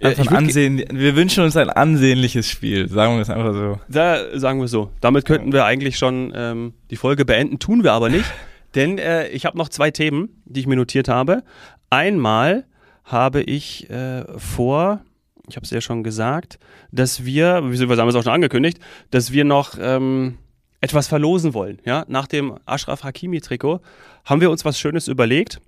Einfach 0.00 0.32
ansehen, 0.32 0.82
wir 0.90 1.14
wünschen 1.14 1.44
uns 1.44 1.56
ein 1.56 1.70
ansehnliches 1.70 2.48
Spiel, 2.48 2.88
sagen 2.88 3.14
wir 3.14 3.22
es 3.22 3.30
einfach 3.30 3.54
so. 3.54 3.80
Da 3.88 4.38
sagen 4.38 4.60
wir 4.60 4.68
so. 4.68 4.90
Damit 5.00 5.24
könnten 5.24 5.52
wir 5.52 5.64
eigentlich 5.64 5.96
schon 5.96 6.32
ähm, 6.34 6.74
die 6.90 6.96
Folge 6.96 7.24
beenden, 7.24 7.58
tun 7.58 7.84
wir 7.84 7.92
aber 7.92 8.08
nicht, 8.08 8.24
denn 8.74 8.98
äh, 8.98 9.28
ich 9.28 9.46
habe 9.46 9.56
noch 9.56 9.68
zwei 9.68 9.90
Themen, 9.90 10.42
die 10.44 10.60
ich 10.60 10.66
mir 10.66 10.76
notiert 10.76 11.08
habe. 11.08 11.44
Einmal 11.90 12.64
habe 13.04 13.42
ich 13.42 13.90
äh, 13.90 14.24
vor, 14.38 15.02
ich 15.48 15.56
habe 15.56 15.64
es 15.64 15.70
ja 15.70 15.80
schon 15.80 16.02
gesagt, 16.02 16.58
dass 16.90 17.24
wir, 17.24 17.62
wir 17.70 17.96
haben 17.96 18.08
es 18.08 18.14
auch 18.14 18.22
schon 18.22 18.32
angekündigt, 18.32 18.78
dass 19.10 19.32
wir 19.32 19.44
noch 19.44 19.74
ähm, 19.80 20.38
etwas 20.80 21.08
verlosen 21.08 21.54
wollen. 21.54 21.78
Ja? 21.84 22.04
Nach 22.08 22.26
dem 22.26 22.58
Ashraf 22.66 23.04
Hakimi-Trikot 23.04 23.80
haben 24.24 24.40
wir 24.40 24.50
uns 24.50 24.64
was 24.64 24.78
Schönes 24.78 25.08
überlegt. 25.08 25.60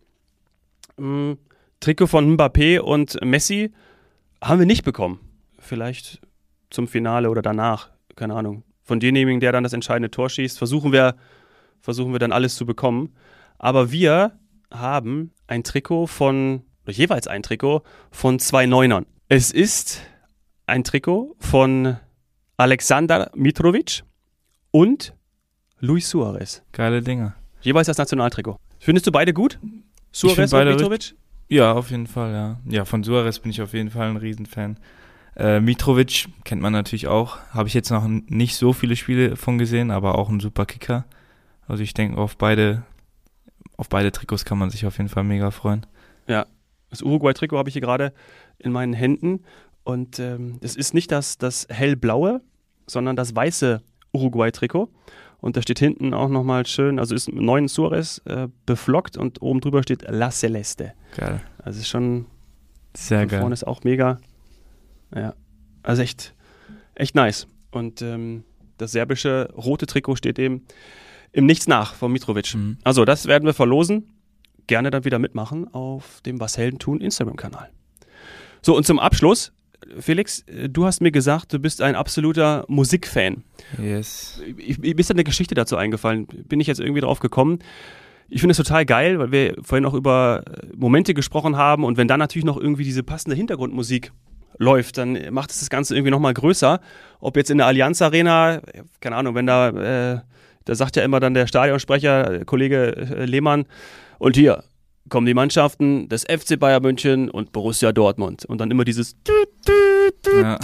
Ähm, 0.99 1.39
Trikot 1.81 2.07
von 2.09 2.37
Mbappé 2.37 2.81
und 2.81 3.23
Messi 3.25 3.73
haben 4.45 4.59
wir 4.59 4.67
nicht 4.67 4.85
bekommen. 4.85 5.21
Vielleicht 5.59 6.21
zum 6.71 6.87
Finale 6.87 7.31
oder 7.31 7.43
danach, 7.43 7.91
keine 8.15 8.35
Ahnung. 8.35 8.63
Von 8.83 9.01
demjenigen, 9.01 9.41
der 9.41 9.53
dann 9.53 9.65
das 9.65 9.73
entscheidende 9.73 10.11
Tor 10.11 10.29
schießt, 10.29 10.59
versuchen 10.59 10.93
wir, 10.93 11.17
versuchen 11.81 12.13
wir 12.13 12.19
dann 12.19 12.33
alles 12.33 12.55
zu 12.57 12.67
bekommen. 12.67 13.15
Aber 13.59 13.91
wir 13.91 14.33
haben 14.71 15.33
ein 15.47 15.65
Trikot 15.65 16.07
von, 16.07 16.63
oder 16.85 16.93
jeweils 16.93 17.27
ein 17.27 17.43
Trikot 17.43 17.83
von 18.11 18.39
zwei 18.39 18.67
Neunern. 18.67 19.07
Es 19.29 19.51
ist 19.51 20.03
ein 20.67 20.85
Trikot 20.85 21.35
von 21.39 21.97
Alexander 22.59 23.31
Mitrovic 23.35 24.03
und 24.71 25.15
Luis 25.81 26.11
Suarez. 26.11 26.63
Geile 26.73 27.01
Dinge. 27.01 27.35
Jeweils 27.63 27.87
das 27.87 27.97
Nationaltrikot. 27.97 28.59
Findest 28.79 29.07
du 29.07 29.13
beide 29.13 29.33
gut? 29.33 29.59
Suarez 30.13 30.53
und 30.53 30.65
Mitrovic? 30.65 31.15
Ja, 31.49 31.73
auf 31.73 31.91
jeden 31.91 32.07
Fall, 32.07 32.33
ja. 32.33 32.59
Ja, 32.67 32.85
von 32.85 33.05
Suarez 33.05 33.39
bin 33.39 33.51
ich 33.51 33.61
auf 33.63 33.75
jeden 33.75 33.91
Fall 33.91 34.09
ein 34.09 34.17
Riesenfan. 34.17 34.79
Äh, 35.37 35.61
Mitrovic 35.61 36.29
kennt 36.45 36.63
man 36.63 36.73
natürlich 36.73 37.07
auch. 37.07 37.39
Habe 37.51 37.69
ich 37.69 37.75
jetzt 37.75 37.91
noch 37.91 38.07
nicht 38.07 38.57
so 38.57 38.73
viele 38.73 38.97
Spiele 38.97 39.37
von 39.37 39.59
gesehen, 39.59 39.91
aber 39.91 40.17
auch 40.17 40.29
ein 40.29 40.41
super 40.41 40.65
Kicker. 40.65 41.05
Also 41.67 41.83
ich 41.83 41.95
denke, 41.95 42.19
auf 42.19 42.37
beide, 42.37 42.83
auf 43.77 43.89
beide 43.89 44.13
Trikots 44.13 44.45
kann 44.45 44.59
man 44.59 44.71
sich 44.71 44.87
auf 44.87 44.99
jeden 44.99 45.09
Fall 45.09 45.25
mega 45.25 45.51
freuen. 45.51 45.87
Ja, 46.27 46.47
das 46.91 47.03
Uruguay-Trikot 47.03 47.59
habe 47.59 47.69
ich 47.69 47.73
hier 47.73 47.83
gerade 47.83 48.13
in 48.59 48.73
meinen 48.73 48.93
Händen. 48.93 49.45
Und 49.83 50.19
ähm, 50.19 50.59
es 50.63 50.77
ist 50.77 50.95
nicht 50.95 51.11
das, 51.13 51.37
das 51.37 51.67
hellblaue, 51.69 52.41
sondern 52.87 53.17
das 53.17 53.35
weiße 53.35 53.83
Uruguay-Trikot. 54.13 54.89
Und 55.45 55.59
da 55.59 55.61
steht 55.63 55.79
hinten 55.79 56.15
auch 56.15 56.31
nochmal 56.31 56.65
schön, 56.65 56.99
also 56.99 57.15
ist 57.15 57.31
neuen 57.31 57.69
Suarez 57.69 58.23
äh, 58.25 58.49
beflockt 58.65 59.19
und 59.19 59.43
oben 59.43 59.61
drüber 59.61 59.83
steht 59.83 60.03
La 60.09 60.31
Celeste. 60.31 60.95
Geil. 61.15 61.43
Also 61.59 61.81
ist 61.81 61.89
schon 61.89 62.25
sehr 62.97 63.27
geil. 63.27 63.41
Vorne 63.41 63.53
ist 63.53 63.67
auch 63.67 63.85
mega. 63.85 64.21
Ja, 65.15 65.35
also 65.83 66.01
echt, 66.01 66.35
echt 66.95 67.15
nice. 67.15 67.47
Und 67.71 68.01
ähm, 68.01 68.45
das 68.79 68.93
serbische 68.93 69.53
rote 69.55 69.85
Trikot 69.85 70.17
steht 70.17 70.39
eben 70.39 70.65
im 71.31 71.45
Nichts 71.45 71.67
nach 71.67 71.93
von 71.93 72.11
Mitrovic. 72.11 72.55
Mhm. 72.55 72.79
Also, 72.83 73.05
das 73.05 73.27
werden 73.27 73.45
wir 73.45 73.53
verlosen. 73.53 74.15
Gerne 74.67 74.91
dann 74.91 75.05
wieder 75.05 75.19
mitmachen 75.19 75.69
auf 75.75 76.23
dem 76.23 76.41
Was 76.41 76.57
Helden 76.57 76.79
tun 76.79 77.03
Instagram-Kanal. 77.03 77.69
So, 78.63 78.75
und 78.75 78.87
zum 78.87 78.99
Abschluss 78.99 79.53
Felix, 79.99 80.45
du 80.47 80.87
hast 80.87 81.01
mir 81.01 81.11
gesagt, 81.11 81.53
du 81.53 81.59
bist 81.59 81.83
ein 81.83 81.95
absoluter 81.95 82.65
Musikfan. 82.69 83.45
Yes. 83.83 84.43
Mir 84.57 84.99
ist 84.99 85.11
da 85.11 85.15
eine 85.15 85.25
Geschichte 85.25 85.55
dazu 85.55 85.77
eingefallen. 85.77 86.27
Bin 86.27 86.61
ich 86.61 86.67
jetzt 86.67 86.81
irgendwie 86.81 87.01
drauf 87.01 87.21
gekommen. 87.21 87.59
Ich 88.29 88.41
finde 88.41 88.53
es 88.53 88.57
total 88.57 88.87
geil, 88.87 89.19
weil 89.19 89.33
wir 89.33 89.57
vorhin 89.63 89.85
auch 89.85 89.95
über 89.95 90.43
Momente 90.77 91.15
gesprochen 91.15 91.57
haben 91.57 91.85
und 91.85 91.97
wenn 91.97 92.09
dann 92.09 92.19
natürlich 92.19 92.45
noch 92.45 92.57
irgendwie 92.57 92.85
diese 92.85 93.03
passende 93.03 93.37
Hintergrundmusik 93.37 94.13
läuft, 94.59 94.99
dann 94.99 95.19
macht 95.31 95.51
es 95.51 95.61
das 95.61 95.71
Ganze 95.71 95.95
irgendwie 95.95 96.11
nochmal 96.11 96.35
größer. 96.35 96.81
Ob 97.21 97.37
jetzt 97.37 97.51
in 97.51 97.59
der 97.59 97.67
Allianz 97.67 98.01
Arena, 98.03 98.61
keine 99.01 99.17
Ahnung, 99.17 99.35
wenn 99.35 99.47
da, 99.47 99.69
äh, 100.15 100.21
da 100.65 100.75
sagt 100.75 100.97
ja 100.97 101.03
immer 101.03 101.21
dann 101.21 101.35
der 101.35 101.47
Stadionsprecher, 101.47 102.45
Kollege 102.45 102.97
äh, 102.97 103.25
Lehmann, 103.25 103.67
und 104.19 104.37
hier, 104.37 104.65
kommen 105.09 105.27
die 105.27 105.35
Mannschaften 105.35 106.09
des 106.09 106.23
FC 106.23 106.59
Bayern 106.59 106.83
München 106.83 107.31
und 107.31 107.53
Borussia 107.53 107.93
Dortmund. 107.93 108.45
Und 108.45 108.59
dann 108.59 108.71
immer 108.71 108.85
dieses 108.85 109.17
ja, 110.27 110.59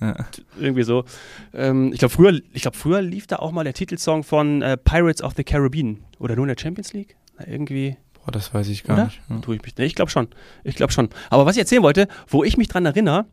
ja. 0.00 0.16
irgendwie 0.58 0.82
so. 0.82 1.04
Ähm, 1.52 1.92
ich 1.92 1.98
glaube, 1.98 2.14
früher, 2.14 2.40
glaub, 2.54 2.76
früher 2.76 3.02
lief 3.02 3.26
da 3.26 3.36
auch 3.36 3.52
mal 3.52 3.64
der 3.64 3.74
Titelsong 3.74 4.22
von 4.22 4.62
äh, 4.62 4.76
Pirates 4.76 5.22
of 5.22 5.34
the 5.36 5.44
Caribbean. 5.44 6.04
Oder 6.18 6.36
nur 6.36 6.44
in 6.44 6.54
der 6.54 6.60
Champions 6.60 6.92
League? 6.92 7.16
Na, 7.38 7.46
irgendwie. 7.46 7.96
Boah, 8.24 8.30
das 8.30 8.52
weiß 8.52 8.68
ich 8.68 8.84
gar 8.84 8.96
Oder? 8.96 9.04
nicht. 9.06 9.20
Ja. 9.28 9.38
Tue 9.38 9.56
ich 9.56 9.62
mich. 9.62 9.76
Nee, 9.76 9.86
ich 9.86 9.94
glaube 9.94 10.10
schon. 10.10 10.28
Ich 10.64 10.76
glaube 10.76 10.92
schon. 10.92 11.08
Aber 11.30 11.46
was 11.46 11.56
ich 11.56 11.60
erzählen 11.60 11.82
wollte, 11.82 12.08
wo 12.28 12.44
ich 12.44 12.56
mich 12.56 12.68
dran 12.68 12.86
erinnere, 12.86 13.26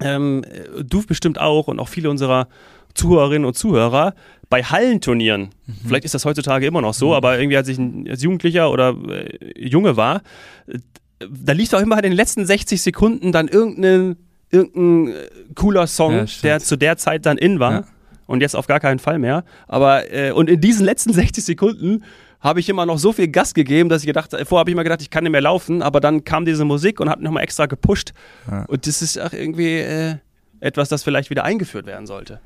ähm, 0.00 0.44
du 0.84 1.04
bestimmt 1.06 1.38
auch 1.40 1.68
und 1.68 1.80
auch 1.80 1.88
viele 1.88 2.10
unserer 2.10 2.48
Zuhörerinnen 2.94 3.44
und 3.44 3.54
Zuhörer 3.54 4.14
bei 4.50 4.62
Hallenturnieren, 4.62 5.50
mhm. 5.66 5.74
vielleicht 5.86 6.04
ist 6.04 6.14
das 6.14 6.24
heutzutage 6.24 6.66
immer 6.66 6.80
noch 6.80 6.94
so, 6.94 7.08
mhm. 7.08 7.14
aber 7.14 7.38
irgendwie 7.38 7.56
als 7.56 7.68
ich 7.68 7.78
ein, 7.78 8.08
als 8.08 8.22
Jugendlicher 8.22 8.70
oder 8.70 8.96
äh, 9.08 9.68
Junge 9.68 9.96
war, 9.96 10.22
äh, 10.66 10.78
da 11.18 11.52
lief 11.52 11.72
auch 11.72 11.80
immer 11.80 11.96
in 11.96 12.02
den 12.02 12.12
letzten 12.12 12.46
60 12.46 12.80
Sekunden 12.80 13.32
dann 13.32 13.48
irgendein, 13.48 14.16
irgendein 14.50 15.14
äh, 15.14 15.28
cooler 15.54 15.86
Song, 15.86 16.14
ja, 16.14 16.26
der 16.42 16.60
zu 16.60 16.76
der 16.76 16.96
Zeit 16.96 17.26
dann 17.26 17.38
in 17.38 17.60
war. 17.60 17.72
Ja. 17.72 17.84
Und 18.26 18.42
jetzt 18.42 18.54
auf 18.54 18.66
gar 18.66 18.78
keinen 18.78 18.98
Fall 18.98 19.18
mehr. 19.18 19.42
Aber 19.68 20.12
äh, 20.12 20.32
und 20.32 20.50
in 20.50 20.60
diesen 20.60 20.84
letzten 20.84 21.14
60 21.14 21.42
Sekunden 21.42 22.04
habe 22.40 22.60
ich 22.60 22.68
immer 22.68 22.86
noch 22.86 22.98
so 22.98 23.12
viel 23.12 23.28
Gas 23.28 23.54
gegeben, 23.54 23.88
dass 23.88 24.02
ich 24.02 24.06
gedacht, 24.06 24.30
vorher 24.30 24.60
habe 24.60 24.70
ich 24.70 24.74
immer 24.74 24.84
gedacht, 24.84 25.02
ich 25.02 25.10
kann 25.10 25.24
nicht 25.24 25.32
mehr 25.32 25.40
laufen, 25.40 25.82
aber 25.82 26.00
dann 26.00 26.24
kam 26.24 26.44
diese 26.44 26.64
Musik 26.64 27.00
und 27.00 27.08
hat 27.08 27.20
nochmal 27.20 27.42
extra 27.42 27.66
gepusht. 27.66 28.12
Ja. 28.50 28.64
Und 28.66 28.86
das 28.86 29.02
ist 29.02 29.18
auch 29.20 29.32
irgendwie 29.32 29.78
äh, 29.78 30.16
etwas, 30.60 30.88
das 30.88 31.02
vielleicht 31.02 31.30
wieder 31.30 31.44
eingeführt 31.44 31.86
werden 31.86 32.06
sollte. 32.06 32.40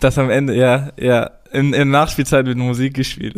Das 0.00 0.18
am 0.18 0.30
Ende, 0.30 0.54
ja, 0.54 0.90
ja. 0.96 1.30
In, 1.52 1.72
in 1.72 1.90
Nachspielzeit 1.90 2.46
wird 2.46 2.56
Musik 2.56 2.94
gespielt. 2.94 3.34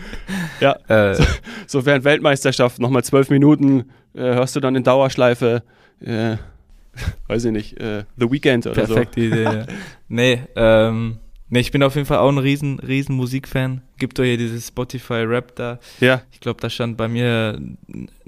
ja. 0.60 0.76
Äh. 0.88 1.14
So, 1.14 1.24
so, 1.66 1.86
während 1.86 2.04
Weltmeisterschaft 2.04 2.78
nochmal 2.78 3.04
zwölf 3.04 3.30
Minuten 3.30 3.90
äh, 4.14 4.20
hörst 4.20 4.54
du 4.54 4.60
dann 4.60 4.76
in 4.76 4.84
Dauerschleife, 4.84 5.62
äh, 6.00 6.36
weiß 7.28 7.46
ich 7.46 7.52
nicht, 7.52 7.80
äh, 7.80 8.04
The 8.16 8.30
Weekend 8.30 8.66
oder 8.66 8.74
Perfekte 8.74 9.20
so. 9.20 9.26
Idee, 9.26 9.42
ja. 9.42 9.66
Nee, 10.08 10.42
ähm, 10.56 11.18
nee, 11.54 11.60
ich 11.60 11.70
bin 11.70 11.84
auf 11.84 11.94
jeden 11.94 12.06
Fall 12.06 12.18
auch 12.18 12.28
ein 12.28 12.38
riesen, 12.38 12.80
riesen 12.80 13.14
Musikfan. 13.14 13.80
Gibt 13.96 14.18
doch 14.18 14.24
hier 14.24 14.36
dieses 14.36 14.68
Spotify-Rap 14.68 15.54
da. 15.54 15.78
Ja. 16.00 16.22
Ich 16.32 16.40
glaube, 16.40 16.60
da 16.60 16.68
stand 16.68 16.96
bei 16.96 17.06
mir 17.06 17.60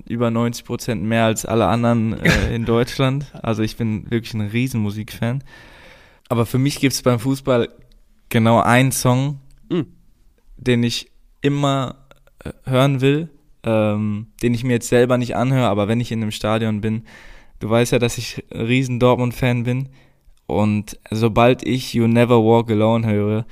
über 0.07 0.31
90 0.31 0.65
Prozent 0.65 1.03
mehr 1.03 1.25
als 1.25 1.45
alle 1.45 1.67
anderen 1.67 2.21
äh, 2.21 2.55
in 2.55 2.65
Deutschland. 2.65 3.27
Also 3.43 3.65
ich 3.65 3.77
bin 3.77 4.09
wirklich 4.13 4.33
ein 4.35 4.43
riesen 4.43 4.81
Musikfan. 4.81 5.43
Aber 6.29 6.47
für 6.47 6.59
mich 6.59 6.79
gibt 6.79 6.95
es 6.95 7.03
beim 7.03 7.19
Fußball 7.19 7.69
genau 8.29 8.61
einen 8.61 8.93
Song, 8.93 9.41
mhm. 9.71 9.87
den 10.57 10.85
ich 10.85 11.11
immer 11.41 11.97
äh, 12.45 12.53
hören 12.65 13.01
will, 13.01 13.29
ähm, 13.65 14.29
den 14.41 14.55
ich 14.55 14.63
mir 14.63 14.75
jetzt 14.75 14.89
selber 14.89 15.19
nicht 15.19 15.35
anhöre, 15.35 15.67
aber 15.67 15.89
wenn 15.89 15.99
ich 15.99 16.13
in 16.13 16.23
einem 16.23 16.31
Stadion 16.31 16.81
bin, 16.81 17.03
du 17.59 17.69
weißt 17.69 17.91
ja, 17.91 17.99
dass 17.99 18.19
ich 18.19 18.45
riesen 18.53 19.01
Dortmund-Fan 19.01 19.65
bin 19.65 19.89
und 20.47 20.99
sobald 21.11 21.67
ich 21.67 21.95
You 21.95 22.07
Never 22.07 22.43
Walk 22.45 22.71
Alone 22.71 23.07
höre, 23.07 23.47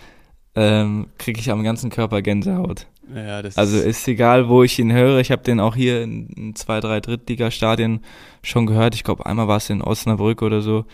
ähm, 0.55 1.09
kriege 1.19 1.41
ich 1.41 1.51
am 1.51 1.65
ganzen 1.65 1.91
Körper 1.91 2.23
Gänsehaut. 2.23 2.87
Ja, 3.15 3.43
also 3.57 3.79
ist 3.79 4.09
egal, 4.09 4.49
wo 4.49 4.63
ich 4.63 4.79
ihn 4.79 4.93
höre. 4.93 5.19
Ich 5.19 5.31
habe 5.31 5.43
den 5.43 5.61
auch 5.61 5.77
hier 5.77 6.03
in, 6.03 6.55
zwei, 6.55 6.81
drei 6.81 7.01
Drittligastadien 7.01 8.01
schon 8.43 8.67
gehört. 8.67 8.95
Ich 8.95 9.05
glaube, 9.05 9.27
einmal 9.27 9.49
war 9.49 9.59
es 9.59 9.69
in 9.69 9.83
Osnabrück 9.83 10.43
oder 10.43 10.63
so. 10.63 10.87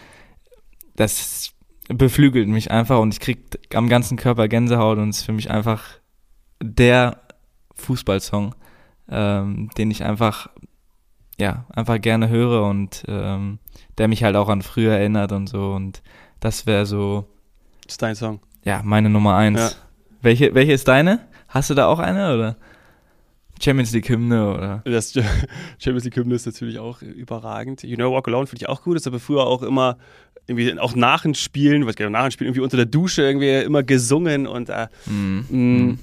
Das 0.96 1.52
beflügelt 1.88 2.48
mich 2.48 2.70
einfach 2.70 2.98
und 2.98 3.14
ich 3.14 3.20
krieg 3.20 3.38
am 3.74 3.88
ganzen 3.88 4.16
Körper 4.16 4.48
Gänsehaut 4.48 4.98
und 4.98 5.10
ist 5.10 5.22
für 5.22 5.32
mich 5.32 5.50
einfach 5.50 5.84
der 6.62 7.20
Fußballsong, 7.74 8.54
ähm, 9.10 9.70
den 9.76 9.90
ich 9.90 10.04
einfach 10.04 10.48
ja 11.40 11.64
einfach 11.70 12.00
gerne 12.00 12.28
höre 12.28 12.62
und 12.62 13.04
ähm, 13.08 13.58
der 13.98 14.08
mich 14.08 14.22
halt 14.22 14.36
auch 14.36 14.48
an 14.48 14.62
früher 14.62 14.92
erinnert 14.92 15.32
und 15.32 15.48
so 15.48 15.72
und 15.72 16.02
das 16.38 16.66
wäre 16.66 16.86
so 16.86 17.26
das 17.84 17.94
ist 17.94 18.02
dein 18.02 18.14
Song. 18.14 18.40
Ja 18.64 18.82
meine 18.84 19.10
Nummer 19.10 19.36
eins. 19.36 19.58
Ja. 19.58 19.70
welche 20.22 20.54
welche 20.54 20.72
ist 20.72 20.88
deine? 20.88 21.20
Hast 21.48 21.70
du 21.70 21.74
da 21.74 21.86
auch 21.86 21.98
eine 21.98 22.34
oder? 22.34 22.56
Champions 23.62 23.92
League 23.92 24.08
Hymne 24.08 24.54
oder? 24.54 24.82
Das 24.84 25.12
Champions 25.78 26.04
League 26.04 26.16
Hymne 26.16 26.34
ist 26.34 26.46
natürlich 26.46 26.78
auch 26.78 27.02
überragend. 27.02 27.82
You 27.82 27.96
Know 27.96 28.12
Walk 28.12 28.28
Alone 28.28 28.46
finde 28.46 28.62
ich 28.64 28.68
auch 28.68 28.82
gut 28.82 28.96
das 28.96 29.06
habe 29.06 29.18
früher 29.18 29.46
auch 29.46 29.62
immer 29.62 29.98
irgendwie 30.46 30.78
auch 30.78 30.94
nach 30.94 31.22
den 31.22 31.34
Spielen, 31.34 31.86
was 31.86 31.96
nach 31.98 32.22
den 32.22 32.30
Spielen 32.30 32.48
irgendwie 32.48 32.62
unter 32.62 32.76
der 32.76 32.86
Dusche 32.86 33.22
irgendwie 33.22 33.52
immer 33.60 33.82
gesungen 33.82 34.46
und 34.46 34.68
äh, 34.68 34.88
mm. 35.06 35.44
mh, 35.50 35.98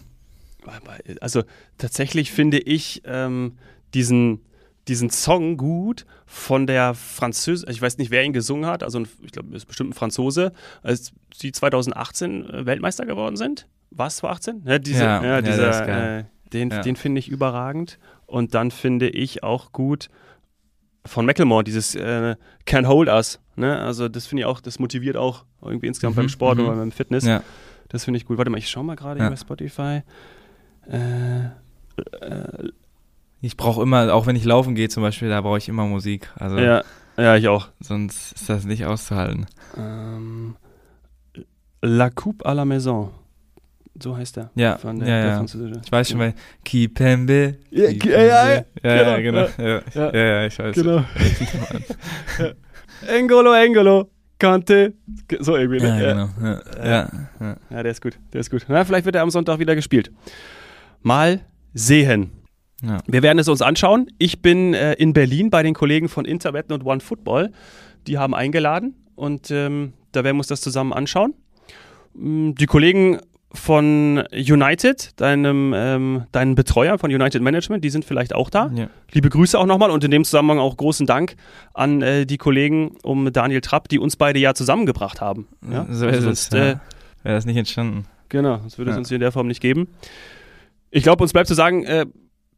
also 1.21 1.43
tatsächlich 1.77 2.31
finde 2.31 2.59
ich 2.59 3.01
ähm, 3.05 3.57
diesen 3.93 4.41
diesen 4.87 5.09
Song 5.09 5.57
gut 5.57 6.05
von 6.25 6.67
der 6.67 6.93
Französin, 6.93 7.69
ich 7.69 7.81
weiß 7.81 7.97
nicht, 7.97 8.11
wer 8.11 8.23
ihn 8.23 8.33
gesungen 8.33 8.65
hat, 8.65 8.83
also 8.83 9.03
ich 9.21 9.31
glaube, 9.31 9.49
es 9.49 9.63
ist 9.63 9.65
bestimmt 9.65 9.91
ein 9.91 9.93
Franzose, 9.93 10.51
als 10.83 11.13
sie 11.33 11.51
2018 11.51 12.49
äh, 12.49 12.65
Weltmeister 12.65 13.05
geworden 13.05 13.35
sind. 13.35 13.67
War 13.91 14.07
es 14.07 14.17
2018? 14.17 14.63
Ja, 14.65 14.79
diese, 14.79 15.03
ja, 15.03 15.23
ja, 15.23 15.41
dieser, 15.41 15.87
ja, 15.87 16.19
äh, 16.19 16.23
den, 16.53 16.69
den 16.69 16.95
finde 16.95 17.19
ich 17.19 17.29
überragend. 17.29 17.99
Und 18.25 18.53
dann 18.53 18.71
finde 18.71 19.09
ich 19.09 19.43
auch 19.43 19.71
gut, 19.71 20.09
von 21.07 21.25
Macklemore, 21.25 21.63
dieses 21.63 21.95
äh, 21.95 22.35
Can't 22.65 22.85
Hold 22.85 23.09
Us. 23.09 23.39
Ne? 23.55 23.79
Also 23.79 24.09
das 24.09 24.27
finde 24.27 24.41
ich 24.41 24.45
auch, 24.45 24.59
das 24.59 24.79
motiviert 24.79 25.17
auch 25.17 25.45
irgendwie 25.61 25.87
insgesamt 25.87 26.15
mhm, 26.15 26.21
beim 26.21 26.29
Sport 26.29 26.59
oder 26.59 26.73
mhm. 26.73 26.79
beim 26.79 26.91
Fitness. 26.91 27.25
Das 27.89 28.03
finde 28.03 28.17
ich 28.17 28.25
gut. 28.25 28.37
Warte 28.37 28.51
mal, 28.51 28.57
ich 28.57 28.69
schau 28.69 28.83
mal 28.83 28.95
gerade 28.95 29.19
ja. 29.21 29.29
bei 29.29 29.35
Spotify. 29.35 30.01
Äh, 30.89 31.45
äh, 31.45 32.69
ich 33.41 33.57
brauche 33.57 33.81
immer, 33.81 34.13
auch 34.13 34.25
wenn 34.27 34.35
ich 34.35 34.45
laufen 34.45 34.75
gehe 34.75 34.89
zum 34.89 35.03
Beispiel, 35.03 35.29
da 35.29 35.41
brauche 35.41 35.57
ich 35.57 35.69
immer 35.69 35.85
Musik. 35.85 36.29
Also 36.35 36.57
ja, 36.57 36.83
ja, 37.17 37.35
ich 37.35 37.47
auch. 37.47 37.69
Sonst 37.79 38.33
ist 38.33 38.49
das 38.49 38.65
nicht 38.65 38.85
auszuhalten. 38.85 39.45
Ähm, 39.77 40.55
La 41.81 42.09
Coupe 42.09 42.45
à 42.45 42.53
la 42.53 42.65
Maison. 42.65 43.11
So 44.01 44.15
heißt 44.15 44.37
er. 44.37 44.51
Ja, 44.55 44.77
von 44.77 44.99
der, 44.99 45.07
ja, 45.07 45.23
der 45.23 45.37
Französische. 45.37 45.81
Ich 45.83 45.91
weiß 45.91 46.09
schon, 46.09 46.19
weil 46.19 46.33
Kipembe. 46.63 47.57
Ja, 47.71 47.89
ja, 47.89 48.21
ja, 48.21 48.63
ja, 48.83 49.19
genau. 49.19 49.47
Ja, 49.57 49.81
ja, 49.93 50.15
ja, 50.15 50.45
ich 50.45 50.59
weiß. 50.59 50.75
Genau. 50.75 51.03
Engolo, 53.07 53.53
Engolo. 53.53 54.09
Kante. 54.39 54.93
So 55.39 55.55
irgendwie, 55.55 55.79
ne? 55.79 55.87
Ja, 55.87 56.13
genau. 56.13 56.29
Ja, 56.41 56.61
ja, 56.85 57.09
ja. 57.39 57.57
ja, 57.71 57.83
der 57.83 57.91
ist 57.91 58.01
gut. 58.01 58.19
Der 58.33 58.41
ist 58.41 58.51
gut. 58.51 58.65
Na, 58.67 58.83
vielleicht 58.85 59.05
wird 59.05 59.15
er 59.15 59.23
am 59.23 59.31
Sonntag 59.31 59.57
wieder 59.57 59.75
gespielt. 59.75 60.11
Mal 61.01 61.41
sehen. 61.73 62.31
Ja. 62.81 62.99
Wir 63.07 63.23
werden 63.23 63.39
es 63.39 63.47
uns 63.47 63.61
anschauen. 63.61 64.07
Ich 64.17 64.41
bin 64.41 64.73
äh, 64.73 64.93
in 64.93 65.13
Berlin 65.13 65.49
bei 65.49 65.63
den 65.63 65.73
Kollegen 65.73 66.09
von 66.09 66.25
Interwetten 66.25 66.73
und 66.73 66.85
One 66.85 66.99
Football. 66.99 67.51
Die 68.05 68.17
haben 68.17 68.35
eingeladen 68.35 68.95
und 69.15 69.49
ähm, 69.51 69.93
da 70.11 70.23
werden 70.23 70.37
wir 70.37 70.41
uns 70.41 70.47
das 70.47 70.61
zusammen 70.61 70.93
anschauen. 70.93 71.33
Mm, 72.13 72.51
die 72.53 72.65
Kollegen 72.65 73.19
von 73.53 74.23
United, 74.31 75.19
deinem, 75.19 75.73
ähm, 75.75 76.25
deinen 76.31 76.55
Betreuer 76.55 76.97
von 76.99 77.11
United 77.11 77.41
Management, 77.41 77.83
die 77.83 77.89
sind 77.89 78.05
vielleicht 78.05 78.35
auch 78.35 78.49
da. 78.49 78.69
Ja. 78.75 78.89
Liebe 79.11 79.29
Grüße 79.29 79.57
auch 79.57 79.65
nochmal 79.65 79.89
und 79.89 80.03
in 80.03 80.11
dem 80.11 80.23
Zusammenhang 80.23 80.59
auch 80.59 80.77
großen 80.77 81.07
Dank 81.07 81.35
an 81.73 82.01
äh, 82.01 82.25
die 82.25 82.37
Kollegen 82.37 82.97
um 83.03 83.31
Daniel 83.31 83.61
Trapp, 83.61 83.87
die 83.89 83.99
uns 83.99 84.15
beide 84.15 84.39
ja 84.39 84.53
zusammengebracht 84.53 85.21
haben. 85.21 85.47
Ja? 85.69 85.87
So 85.89 86.05
also 86.05 86.07
ist 86.07 86.23
sonst, 86.23 86.53
es. 86.53 86.59
Ja. 86.59 86.65
Äh, 86.65 86.75
Wäre 87.23 87.35
das 87.35 87.45
nicht 87.45 87.57
entstanden. 87.57 88.05
Genau, 88.29 88.57
das 88.57 88.77
würde 88.77 88.91
es 88.91 88.97
uns 88.97 89.07
hier 89.07 89.15
in 89.15 89.21
der 89.21 89.31
Form 89.31 89.47
nicht 89.47 89.61
geben. 89.61 89.87
Ich 90.91 91.03
glaube, 91.03 91.23
uns 91.23 91.33
bleibt 91.33 91.47
zu 91.47 91.53
sagen, 91.53 91.83
äh, 91.85 92.05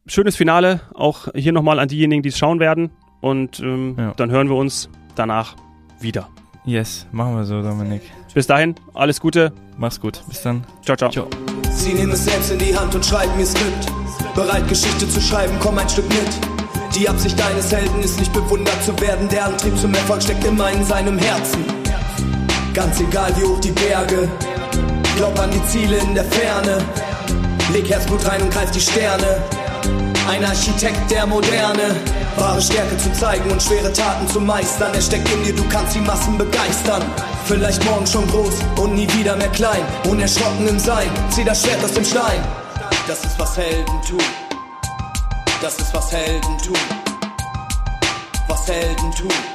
schönes 0.06 0.36
Finale, 0.36 0.80
auch 0.94 1.28
hier 1.34 1.52
nochmal 1.52 1.78
an 1.78 1.88
diejenigen, 1.88 2.22
die 2.22 2.28
es 2.30 2.38
schauen 2.38 2.60
werden. 2.60 2.90
Und 3.20 3.60
ähm, 3.60 4.12
dann 4.16 4.30
hören 4.30 4.48
wir 4.48 4.56
uns 4.56 4.88
danach 5.14 5.56
wieder. 6.00 6.28
Yes, 6.64 7.06
machen 7.12 7.36
wir 7.36 7.44
so, 7.44 7.62
Dominik. 7.62 8.02
Bis 8.34 8.46
dahin, 8.46 8.74
alles 8.94 9.20
Gute. 9.20 9.52
Mach's 9.76 10.00
gut. 10.00 10.22
Bis 10.28 10.42
dann. 10.42 10.64
Ciao, 10.84 10.96
ciao. 10.96 11.10
ciao. 11.10 11.28
Sie 11.70 11.94
nehmen 11.94 12.12
es 12.12 12.24
selbst 12.24 12.52
in 12.52 12.58
die 12.58 12.76
Hand 12.76 12.94
und 12.94 13.04
schreiben 13.04 13.32
ihr 13.38 13.46
Skript. 13.46 13.86
Bereit, 14.34 14.68
Geschichte 14.68 15.08
zu 15.08 15.20
schreiben, 15.20 15.54
komm 15.60 15.78
ein 15.78 15.88
Stück 15.88 16.08
mit. 16.08 16.28
Die 16.94 17.08
Absicht 17.08 17.38
deines 17.38 17.72
Helden 17.72 18.00
ist 18.02 18.18
nicht 18.18 18.32
bewundert 18.32 18.82
zu 18.84 18.98
werden. 19.00 19.28
Der 19.28 19.46
Antrieb 19.46 19.76
zum 19.78 19.94
Erfolg 19.94 20.22
steckt 20.22 20.44
immer 20.44 20.70
in 20.70 20.84
seinem 20.84 21.18
Herzen. 21.18 21.64
Ganz 22.74 23.00
egal 23.00 23.32
wie 23.36 23.44
hoch 23.44 23.60
die 23.60 23.72
Berge. 23.72 24.28
Glaub 25.16 25.38
an 25.38 25.50
die 25.50 25.64
Ziele 25.66 25.96
in 25.98 26.14
der 26.14 26.24
Ferne. 26.24 26.78
Leg 27.72 27.88
Herzblut 27.88 28.26
rein 28.28 28.42
und 28.42 28.52
greif 28.52 28.70
die 28.70 28.80
Sterne. 28.80 29.42
Ein 30.28 30.44
Architekt 30.44 31.10
der 31.10 31.26
Moderne. 31.26 31.96
Wahre 32.36 32.60
Stärke 32.60 32.96
zu 32.96 33.12
zeigen 33.12 33.50
und 33.50 33.62
schwere 33.62 33.92
Taten 33.92 34.28
zu 34.28 34.40
meistern. 34.40 34.94
Er 34.94 35.02
steckt 35.02 35.28
in 35.32 35.44
dir, 35.44 35.54
du 35.54 35.64
kannst 35.68 35.94
die 35.94 36.00
Massen 36.00 36.38
begeistern. 36.38 37.02
Vielleicht 37.44 37.84
morgen 37.84 38.06
schon 38.06 38.26
groß 38.28 38.54
und 38.80 38.94
nie 38.94 39.08
wieder 39.14 39.36
mehr 39.36 39.48
klein. 39.48 39.82
Unerschrocken 40.08 40.68
im 40.68 40.78
Sein, 40.78 41.08
zieh 41.30 41.44
das 41.44 41.62
Schwert 41.62 41.84
aus 41.84 41.92
dem 41.92 42.04
Stein. 42.04 42.40
Das 43.06 43.24
ist 43.24 43.38
was 43.38 43.56
Helden 43.56 44.02
tun. 44.08 44.22
Das 45.60 45.78
ist 45.78 45.92
was 45.92 46.12
Helden 46.12 46.58
tun. 46.58 46.76
Was 48.48 48.68
Helden 48.68 49.10
tun. 49.12 49.49